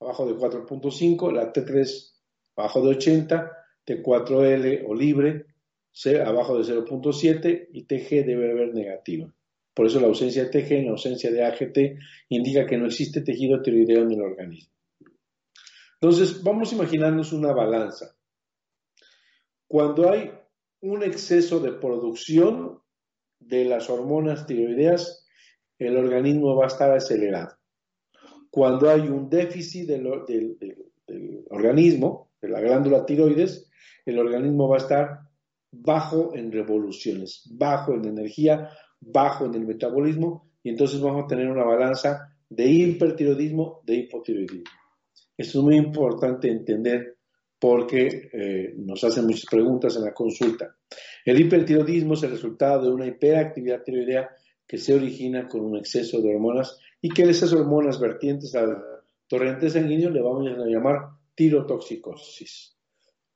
[0.00, 2.12] abajo de 4.5, la T3
[2.56, 3.52] abajo de 80,
[3.86, 5.46] T4L o libre
[6.24, 9.32] abajo de 0.7 y TG debe haber negativa.
[9.74, 11.78] Por eso la ausencia de TG en la ausencia de AGT
[12.28, 14.72] indica que no existe tejido tiroideo en el organismo.
[16.00, 18.16] Entonces, vamos a imaginarnos una balanza.
[19.68, 20.32] Cuando hay
[20.80, 22.80] un exceso de producción
[23.38, 25.26] de las hormonas tiroideas,
[25.78, 27.59] el organismo va a estar acelerado
[28.50, 30.06] cuando hay un déficit del,
[31.50, 33.70] organismo, de la glándula tiroides,
[34.04, 35.20] el organismo va a estar
[35.70, 41.48] bajo en revoluciones, bajo en energía, bajo en el metabolismo, y entonces vamos a tener
[41.48, 44.70] una balanza de hipertiroidismo, de hipotiroidismo.
[45.36, 47.16] Esto es muy importante entender
[47.58, 50.74] porque eh, nos hacen muchas preguntas en la consulta.
[51.24, 54.30] El hipertiroidismo es el resultado de una hiperactividad tiroidea
[54.66, 58.82] que se origina con un exceso de hormonas y que esas hormonas vertientes al
[59.26, 62.76] torrente sanguíneo le vamos a llamar tirotoxicosis.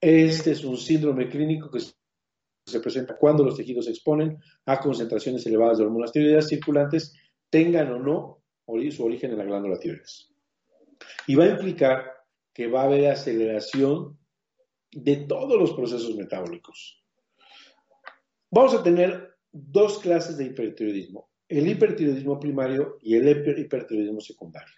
[0.01, 5.47] Este es un síndrome clínico que se presenta cuando los tejidos se exponen a concentraciones
[5.47, 7.15] elevadas de hormonas tiroideas circulantes,
[7.49, 8.45] tengan o no
[8.91, 10.33] su origen en la glándula tiroides.
[11.27, 12.05] Y va a implicar
[12.53, 14.19] que va a haber aceleración
[14.91, 17.03] de todos los procesos metabólicos.
[18.51, 24.75] Vamos a tener dos clases de hipertiroidismo, el hipertiroidismo primario y el hipertiroidismo secundario.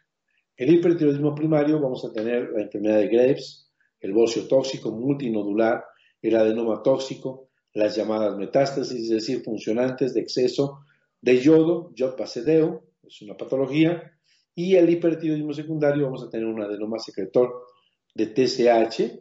[0.57, 3.70] El hipertiroidismo primario vamos a tener la enfermedad de Graves,
[4.01, 5.85] el bocio tóxico multinodular,
[6.22, 10.81] el adenoma tóxico, las llamadas metástasis, es decir, funcionantes de exceso
[11.20, 14.12] de yodo, yodbacedeo, es una patología,
[14.55, 17.66] y el hipertiroidismo secundario vamos a tener un adenoma secretor
[18.14, 19.20] de TSH,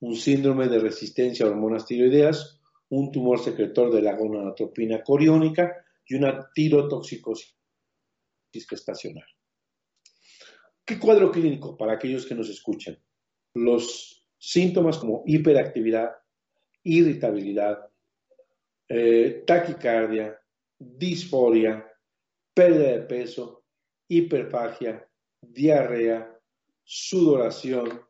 [0.00, 6.14] un síndrome de resistencia a hormonas tiroideas, un tumor secretor de la gonadotropina coriónica y
[6.14, 7.54] una tirotoxicosis
[8.68, 9.26] gestacional.
[10.84, 12.98] ¿Qué cuadro clínico para aquellos que nos escuchan?
[13.54, 16.10] Los síntomas como hiperactividad,
[16.82, 17.88] irritabilidad,
[18.88, 20.38] eh, taquicardia,
[20.78, 21.86] disforia,
[22.52, 23.64] pérdida de peso,
[24.08, 25.08] hiperfagia,
[25.40, 26.38] diarrea,
[26.84, 28.02] sudoración,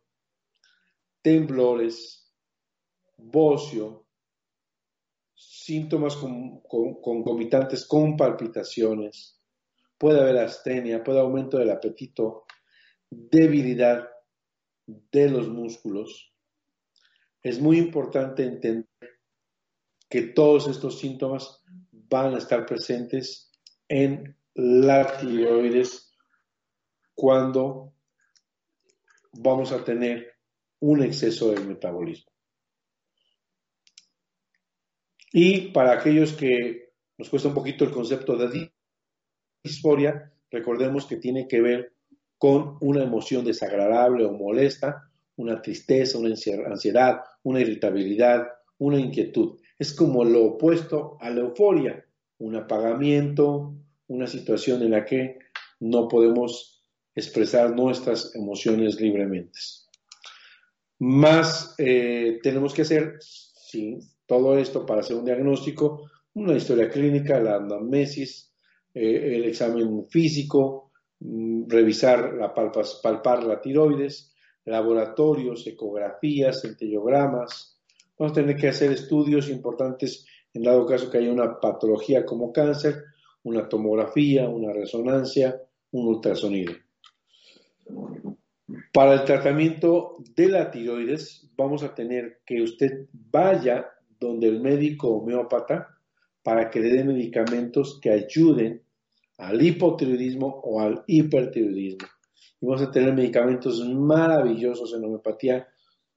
[1.21, 2.35] temblores,
[3.17, 4.02] bocio,
[5.65, 9.41] síntomas concomitantes con palpitaciones,
[9.99, 12.45] puede haber astenia, puede haber aumento del apetito,
[13.09, 14.09] debilidad
[14.87, 16.35] de los músculos.
[17.43, 18.89] Es muy importante entender
[20.09, 23.51] que todos estos síntomas van a estar presentes
[23.89, 26.15] en la tiroides
[27.15, 27.95] cuando
[29.33, 30.33] vamos a tener
[30.81, 32.32] un exceso del metabolismo.
[35.33, 38.71] Y para aquellos que nos cuesta un poquito el concepto de
[39.65, 41.93] disforia, recordemos que tiene que ver
[42.37, 46.35] con una emoción desagradable o molesta, una tristeza, una
[46.67, 49.59] ansiedad, una irritabilidad, una inquietud.
[49.79, 52.05] Es como lo opuesto a la euforia,
[52.39, 53.75] un apagamiento,
[54.09, 55.39] una situación en la que
[55.81, 59.59] no podemos expresar nuestras emociones libremente.
[60.99, 63.99] Más eh, tenemos que hacer, sí,
[64.33, 68.51] todo esto para hacer un diagnóstico, una historia clínica, la anamnesis,
[68.95, 77.79] eh, el examen físico, mm, revisar, la palpar la tiroides, laboratorios, ecografías, centellogramas.
[78.19, 80.25] Vamos a tener que hacer estudios importantes
[80.55, 83.05] en dado caso que haya una patología como cáncer,
[83.43, 85.61] una tomografía, una resonancia,
[85.91, 86.73] un ultrasonido.
[88.95, 93.91] Para el tratamiento de la tiroides vamos a tener que usted vaya
[94.27, 95.89] donde el médico homeópata
[96.43, 98.83] para que le dé medicamentos que ayuden
[99.39, 102.09] al hipotiroidismo o al hipertiroidismo.
[102.61, 105.69] Y vamos a tener medicamentos maravillosos en homeopatía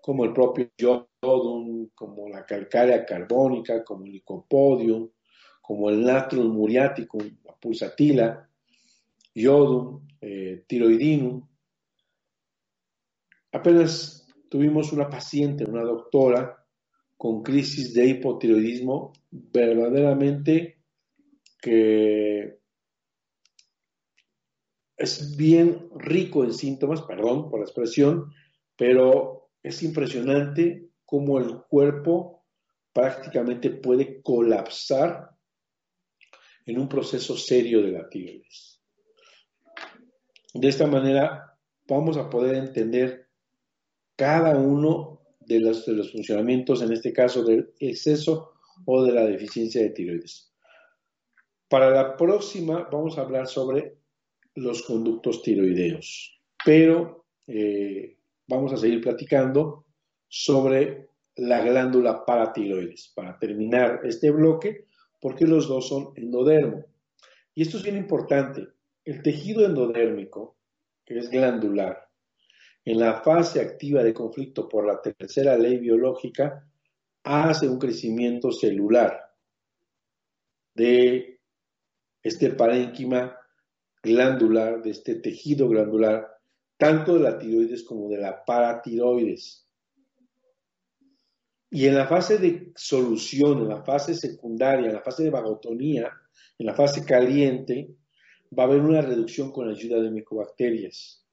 [0.01, 5.09] como el propio yodum, como la calcárea carbónica, como el licopodium,
[5.61, 8.47] como el natrium muriático, la pulsatila,
[9.33, 11.41] yodum, eh, tiroidinum,
[13.55, 16.64] Apenas tuvimos una paciente, una doctora,
[17.17, 20.79] con crisis de hipotiroidismo verdaderamente
[21.61, 22.59] que
[24.97, 28.31] es bien rico en síntomas, perdón por la expresión,
[28.77, 32.45] pero es impresionante cómo el cuerpo
[32.93, 35.31] prácticamente puede colapsar
[36.65, 38.81] en un proceso serio de la tiroides.
[40.53, 41.57] De esta manera
[41.87, 43.27] vamos a poder entender
[44.15, 48.53] cada uno de los, funcionamientos, en este caso del exceso
[48.85, 50.51] o de la deficiencia de tiroides.
[51.69, 53.97] Para la próxima vamos a hablar sobre
[54.55, 58.17] los conductos tiroideos, pero eh,
[58.47, 59.85] vamos a seguir platicando
[60.27, 64.85] sobre la glándula paratiroides para terminar este bloque,
[65.19, 66.85] porque los dos son endodermo.
[67.53, 68.67] Y esto es bien importante.
[69.03, 70.57] El tejido endodérmico,
[71.05, 72.04] que es glandular,
[72.85, 76.67] en la fase activa de conflicto por la tercera ley biológica,
[77.23, 79.33] hace un crecimiento celular
[80.75, 81.39] de
[82.21, 83.35] este parénquima
[84.03, 86.27] glandular, de este tejido glandular,
[86.77, 89.67] tanto de la tiroides como de la paratiroides.
[91.71, 96.11] Y en la fase de solución, en la fase secundaria, en la fase de vagotonía,
[96.59, 97.89] en la fase caliente,
[98.57, 101.24] va a haber una reducción con ayuda de micobacterias.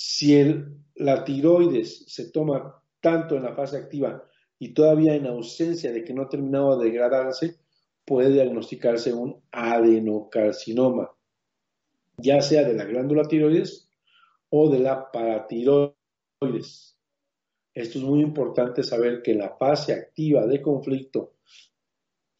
[0.00, 4.22] Si el, la tiroides se toma tanto en la fase activa
[4.56, 7.56] y todavía en ausencia de que no ha terminado de degradarse,
[8.04, 11.10] puede diagnosticarse un adenocarcinoma,
[12.16, 13.90] ya sea de la glándula tiroides
[14.50, 16.96] o de la paratiroides.
[17.74, 21.38] Esto es muy importante saber que en la fase activa de conflicto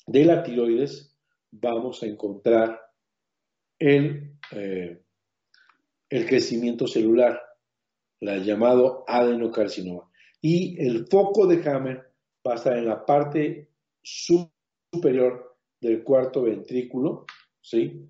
[0.06, 1.12] de la tiroides
[1.50, 2.80] vamos a encontrar
[3.80, 5.02] el, eh,
[6.08, 7.47] el crecimiento celular
[8.20, 10.10] la llamado adenocarcinoma.
[10.40, 12.12] Y el foco de Hammer
[12.46, 13.70] va a estar en la parte
[14.02, 17.26] superior del cuarto ventrículo,
[17.60, 18.08] ¿sí?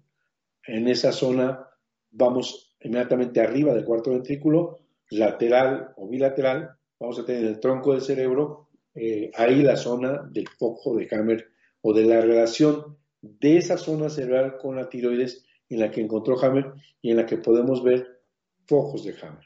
[0.66, 1.66] En esa zona
[2.10, 4.80] vamos inmediatamente arriba del cuarto ventrículo,
[5.10, 10.48] lateral o bilateral, vamos a tener el tronco del cerebro, eh, ahí la zona del
[10.48, 11.50] foco de Hammer
[11.80, 16.38] o de la relación de esa zona cerebral con la tiroides en la que encontró
[16.42, 18.22] Hammer y en la que podemos ver
[18.66, 19.44] focos de Hammer.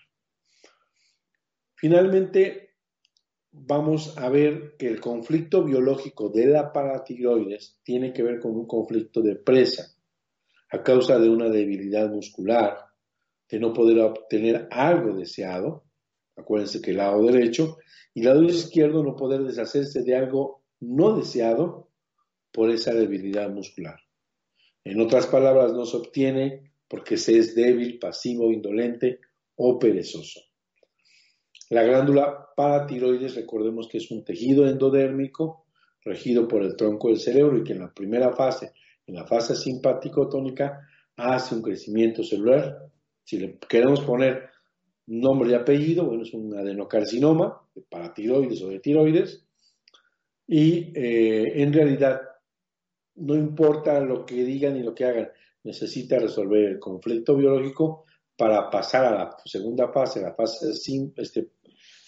[1.82, 2.76] Finalmente,
[3.50, 8.68] vamos a ver que el conflicto biológico de la paratiroides tiene que ver con un
[8.68, 9.92] conflicto de presa
[10.70, 12.78] a causa de una debilidad muscular,
[13.50, 15.82] de no poder obtener algo deseado,
[16.36, 17.78] acuérdense que el lado derecho,
[18.14, 21.90] y el lado izquierdo no poder deshacerse de algo no deseado
[22.52, 23.98] por esa debilidad muscular.
[24.84, 29.18] En otras palabras, no se obtiene porque se es débil, pasivo, indolente
[29.56, 30.51] o perezoso.
[31.72, 35.64] La glándula paratiroides, recordemos que es un tejido endodérmico
[36.04, 38.74] regido por el tronco del cerebro y que en la primera fase,
[39.06, 42.90] en la fase simpático-tónica, hace un crecimiento celular.
[43.24, 44.50] Si le queremos poner
[45.06, 49.42] nombre y apellido, bueno, es un adenocarcinoma de paratiroides o de tiroides,
[50.46, 52.20] y eh, en realidad
[53.14, 55.30] no importa lo que digan ni lo que hagan,
[55.64, 58.04] necesita resolver el conflicto biológico
[58.36, 60.70] para pasar a la segunda fase, la fase
[61.16, 61.48] este,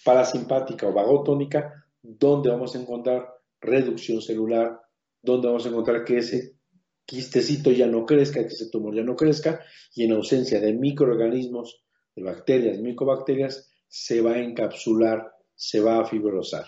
[0.05, 3.27] parasimpática o vagotónica, donde vamos a encontrar
[3.59, 4.79] reducción celular,
[5.21, 6.59] donde vamos a encontrar que ese
[7.05, 11.83] quistecito ya no crezca, que ese tumor ya no crezca, y en ausencia de microorganismos,
[12.15, 16.65] de bacterias, micobacterias, se va a encapsular, se va a fibrosar.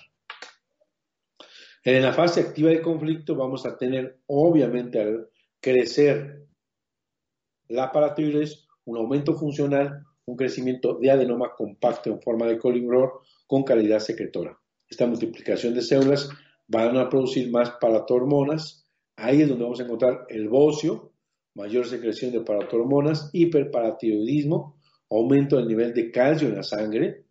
[1.83, 5.29] En la fase activa de conflicto vamos a tener, obviamente, al
[5.59, 6.47] crecer
[7.67, 13.63] la paratiroides, un aumento funcional, un crecimiento de adenoma compacto en forma de colimbror con
[13.63, 14.59] calidad secretora.
[14.89, 16.29] Esta multiplicación de células
[16.67, 18.85] van a producir más paratormonas.
[19.15, 21.13] Ahí es donde vamos a encontrar el bocio,
[21.55, 24.77] mayor secreción de paratormonas, hiperparatiroidismo,
[25.09, 27.23] aumento del nivel de calcio en la sangre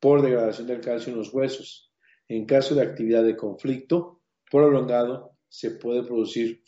[0.00, 1.92] por degradación del calcio en los huesos.
[2.26, 6.62] En caso de actividad de conflicto prolongado, se puede producir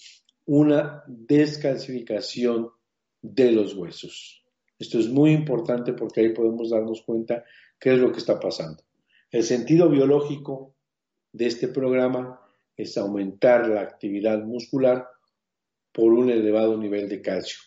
[0.45, 2.68] una descalcificación
[3.23, 4.41] de los huesos.
[4.83, 7.45] Esto es muy importante porque ahí podemos darnos cuenta
[7.78, 8.83] qué es lo que está pasando.
[9.30, 10.74] El sentido biológico
[11.30, 12.41] de este programa
[12.76, 15.07] es aumentar la actividad muscular
[15.93, 17.61] por un elevado nivel de calcio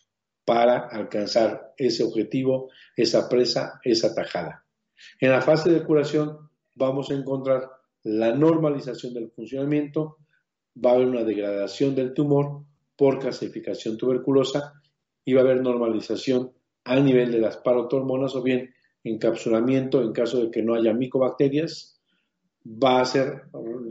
[0.43, 4.65] para alcanzar ese objetivo, esa presa, esa tajada.
[5.21, 7.71] En la fase de curación vamos a encontrar
[8.03, 10.17] la normalización del funcionamiento,
[10.85, 12.65] va a haber una degradación del tumor
[12.97, 14.73] por calcificación tuberculosa
[15.23, 16.51] y va a haber normalización
[16.85, 18.73] a nivel de las parotormonas o bien
[19.03, 21.99] encapsulamiento en caso de que no haya micobacterias,
[22.65, 23.43] va a ser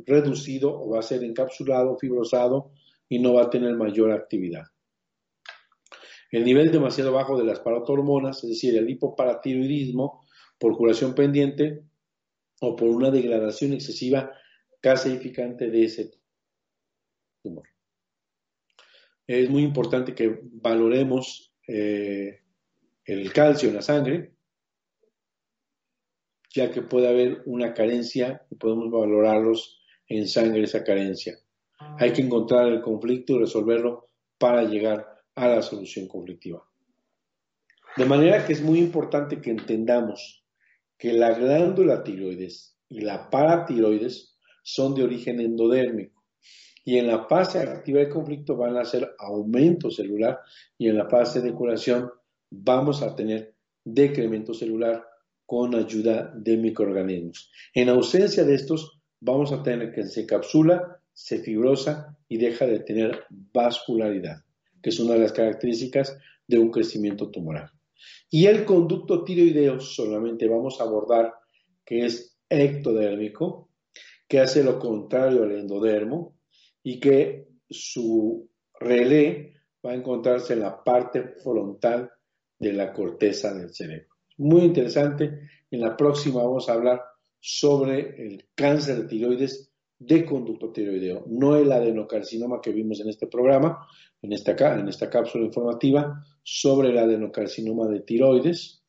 [0.06, 2.72] reducido o va a ser encapsulado, fibrosado
[3.08, 4.64] y no va a tener mayor actividad.
[6.30, 10.26] El nivel demasiado bajo de las parotormonas, es decir, el hipoparatiroidismo
[10.58, 11.84] por curación pendiente
[12.60, 14.32] o por una degradación excesiva
[14.80, 16.10] caseificante de ese
[17.42, 17.68] tumor.
[19.26, 22.43] Es muy importante que valoremos eh,
[23.04, 24.34] el calcio en la sangre,
[26.54, 31.36] ya que puede haber una carencia y podemos valorarlos en sangre esa carencia.
[31.98, 36.66] Hay que encontrar el conflicto y resolverlo para llegar a la solución conflictiva.
[37.96, 40.44] De manera que es muy importante que entendamos
[40.96, 46.24] que la glándula tiroides y la paratiroides son de origen endodérmico
[46.84, 50.40] y en la fase activa de conflicto van a ser aumento celular
[50.76, 52.10] y en la fase de curación
[52.62, 55.04] vamos a tener decremento celular
[55.46, 57.50] con ayuda de microorganismos.
[57.74, 62.80] En ausencia de estos, vamos a tener que se encapsula, se fibrosa y deja de
[62.80, 64.38] tener vascularidad,
[64.82, 67.70] que es una de las características de un crecimiento tumoral.
[68.30, 71.32] Y el conducto tiroideo solamente vamos a abordar
[71.84, 73.70] que es ectodérmico,
[74.26, 76.36] que hace lo contrario al endodermo
[76.82, 78.48] y que su
[78.78, 82.10] relé va a encontrarse en la parte frontal
[82.58, 84.14] de la corteza del cerebro.
[84.38, 85.48] Muy interesante.
[85.70, 87.02] En la próxima vamos a hablar
[87.40, 93.26] sobre el cáncer de tiroides de conducto tiroideo, no el adenocarcinoma que vimos en este
[93.26, 93.86] programa,
[94.20, 98.82] en esta, en esta cápsula informativa, sobre el adenocarcinoma de tiroides,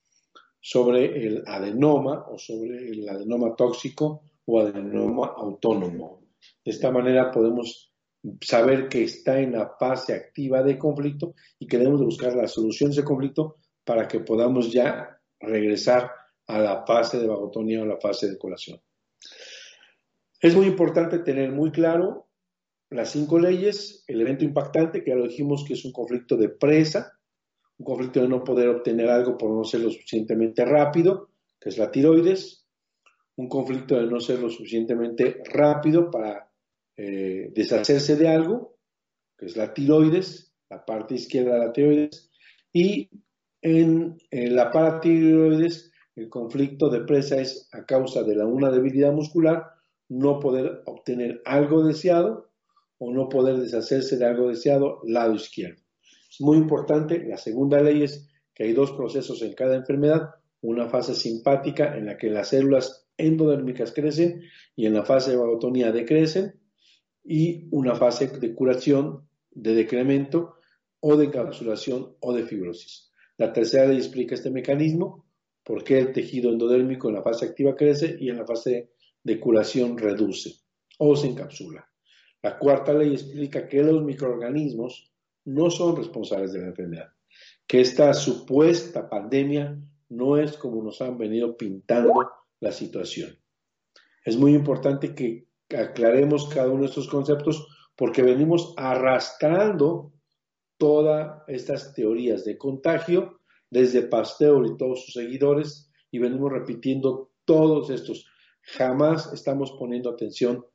[0.59, 6.21] sobre el adenoma o sobre el adenoma tóxico o adenoma autónomo.
[6.63, 7.93] De esta manera podemos
[8.41, 12.47] saber que está en la fase activa de conflicto y que debemos de buscar la
[12.47, 16.11] solución de ese conflicto para que podamos ya regresar
[16.47, 18.81] a la fase de vagotonía o la fase de colación.
[20.39, 22.27] Es muy importante tener muy claro
[22.89, 26.49] las cinco leyes, el evento impactante, que ya lo dijimos que es un conflicto de
[26.49, 27.19] presa,
[27.77, 31.77] un conflicto de no poder obtener algo por no ser lo suficientemente rápido, que es
[31.77, 32.65] la tiroides,
[33.37, 36.49] un conflicto de no ser lo suficientemente rápido para
[36.97, 38.77] eh, deshacerse de algo,
[39.37, 42.31] que es la tiroides, la parte izquierda de la tiroides,
[42.71, 43.09] y
[43.61, 49.63] en, la paratiroides el conflicto de presa es a causa de la, una debilidad muscular,
[50.07, 52.51] no poder obtener algo deseado
[52.97, 55.81] o no poder deshacerse de algo deseado, lado izquierdo.
[56.29, 60.29] Es muy importante, la segunda ley es que hay dos procesos en cada enfermedad,
[60.61, 64.41] una fase simpática en la que las células endodérmicas crecen
[64.75, 66.59] y en la fase de vagotonía decrecen
[67.25, 70.55] y una fase de curación, de decremento
[70.99, 73.11] o de encapsulación o de fibrosis.
[73.37, 75.25] La tercera ley explica este mecanismo,
[75.63, 78.91] por qué el tejido endodérmico en la fase activa crece y en la fase
[79.23, 80.53] de curación reduce
[80.99, 81.89] o se encapsula.
[82.43, 85.11] La cuarta ley explica que los microorganismos
[85.45, 87.09] no son responsables de la enfermedad,
[87.65, 89.77] que esta supuesta pandemia
[90.09, 92.13] no es como nos han venido pintando
[92.59, 93.35] la situación.
[94.23, 100.13] Es muy importante que aclaremos cada uno de estos conceptos porque venimos arrastrando
[100.77, 103.39] todas estas teorías de contagio
[103.69, 108.25] desde Pasteur y todos sus seguidores y venimos repitiendo todos estos.
[108.61, 110.65] Jamás estamos poniendo atención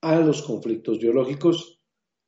[0.00, 1.80] a los conflictos biológicos.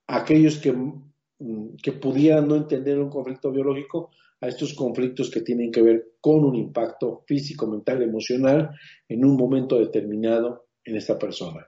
[0.06, 5.70] Aquellos que, mm, que pudieran no entender un conflicto biológico a estos conflictos que tienen
[5.70, 8.70] que ver con un impacto físico, mental, emocional
[9.08, 11.66] en un momento determinado en esta persona.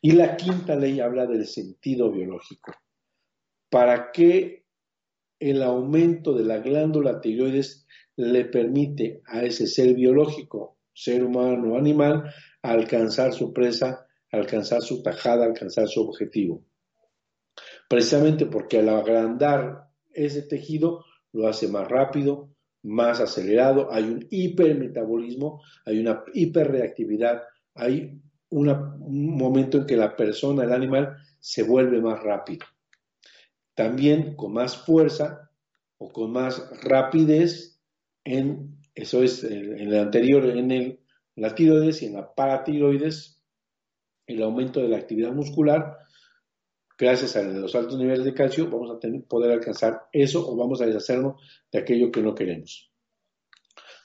[0.00, 2.72] Y la quinta ley habla del sentido biológico.
[3.68, 4.64] ¿Para qué
[5.40, 7.86] el aumento de la glándula tiroides
[8.16, 12.32] le permite a ese ser biológico, ser humano o animal,
[12.62, 16.64] alcanzar su presa, alcanzar su tajada, alcanzar su objetivo?
[17.88, 22.50] Precisamente porque al agrandar ese tejido lo hace más rápido,
[22.82, 27.42] más acelerado, hay un hipermetabolismo, hay una hiperreactividad,
[27.74, 28.20] hay
[28.50, 32.66] un momento en que la persona, el animal, se vuelve más rápido.
[33.74, 35.50] También con más fuerza
[35.98, 37.80] o con más rapidez
[38.24, 41.00] en, eso es en el anterior, en el,
[41.36, 43.42] la tiroides y en la paratiroides,
[44.26, 45.98] el aumento de la actividad muscular
[46.98, 50.86] gracias a los altos niveles de calcio, vamos a poder alcanzar eso o vamos a
[50.86, 51.40] deshacernos
[51.70, 52.92] de aquello que no queremos.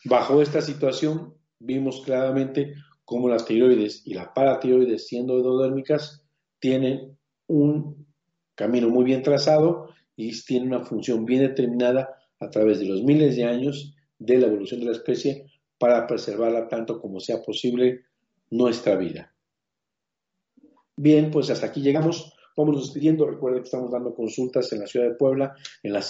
[0.05, 2.75] Bajo esta situación, vimos claramente
[3.05, 6.23] cómo las tiroides y la paratiroides, siendo endodérmicas,
[6.59, 8.07] tienen un
[8.55, 13.35] camino muy bien trazado y tienen una función bien determinada a través de los miles
[13.35, 18.05] de años de la evolución de la especie para preservarla tanto como sea posible
[18.49, 19.35] nuestra vida.
[20.95, 22.33] Bien, pues hasta aquí llegamos.
[22.55, 23.25] Vamos despidiendo.
[23.25, 26.03] Recuerden que estamos dando consultas en la ciudad de Puebla, en la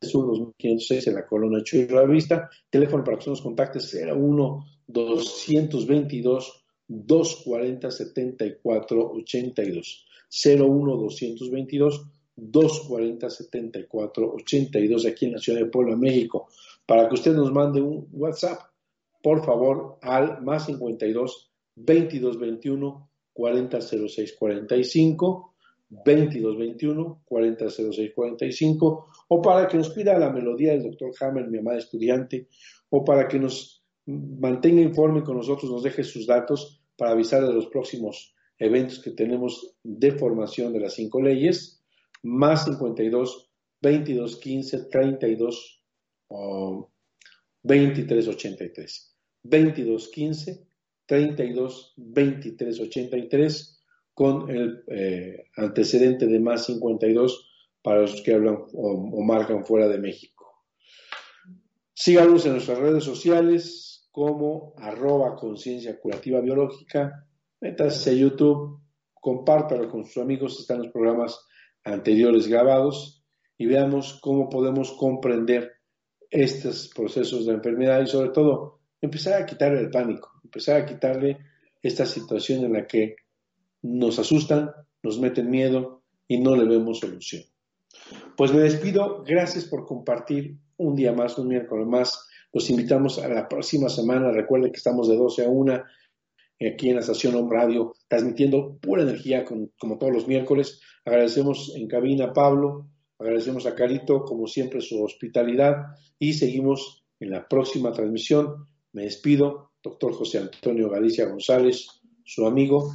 [0.00, 2.48] 2506, en la Colona Chuy Vista.
[2.70, 10.06] Teléfono para que nos contactes 01 222 240 74 82.
[10.44, 12.06] 01 222
[12.36, 16.48] 240 74 82 aquí en la ciudad de Puebla, México.
[16.86, 18.60] Para que usted nos mande un WhatsApp,
[19.22, 25.54] por favor, al más 52 22 21 40 06 45
[25.90, 32.48] 2221 400645 o para que nos pida la melodía del doctor Hammer, mi amada estudiante,
[32.90, 37.52] o para que nos mantenga informe con nosotros, nos deje sus datos para avisar de
[37.52, 41.82] los próximos eventos que tenemos de formación de las cinco leyes,
[42.22, 45.84] más 52 22 15 32
[47.62, 50.66] 23 83 22 15
[51.06, 53.77] 32 23 83
[54.18, 59.98] con el eh, antecedente de más 52 para los que hablan o, marcan fuera de
[59.98, 60.64] México.
[61.94, 67.28] Síganos en nuestras redes sociales como arroba conciencia curativa biológica,
[67.60, 68.80] métase a YouTube,
[69.14, 71.38] compártalo con sus amigos, están los programas
[71.84, 73.24] anteriores grabados
[73.56, 75.74] y veamos cómo podemos comprender
[76.28, 81.38] estos procesos de enfermedad y sobre todo empezar a quitarle el pánico, empezar a quitarle
[81.80, 83.14] esta situación en la que
[83.82, 84.70] nos asustan,
[85.02, 87.44] nos meten miedo y no le vemos solución.
[88.36, 92.26] Pues me despido, gracias por compartir un día más, un miércoles más.
[92.52, 94.30] Los invitamos a la próxima semana.
[94.30, 95.82] Recuerden que estamos de 12 a 1
[96.66, 100.80] aquí en la estación Home Radio, transmitiendo pura energía como todos los miércoles.
[101.04, 105.86] Agradecemos en cabina a Pablo, agradecemos a Carito, como siempre, su hospitalidad
[106.18, 108.66] y seguimos en la próxima transmisión.
[108.92, 111.86] Me despido, doctor José Antonio Galicia González,
[112.24, 112.92] su amigo,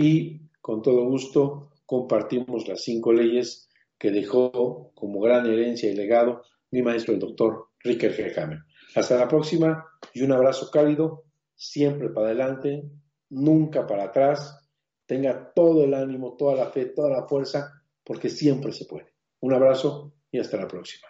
[0.00, 3.68] y con todo gusto compartimos las cinco leyes
[3.98, 8.64] que dejó como gran herencia y legado mi maestro el doctor Ricker G.
[8.94, 9.84] Hasta la próxima
[10.14, 11.24] y un abrazo cálido
[11.56, 12.88] siempre para adelante,
[13.30, 14.64] nunca para atrás,
[15.04, 19.08] tenga todo el ánimo, toda la fe, toda la fuerza, porque siempre se puede.
[19.40, 21.08] Un abrazo y hasta la próxima.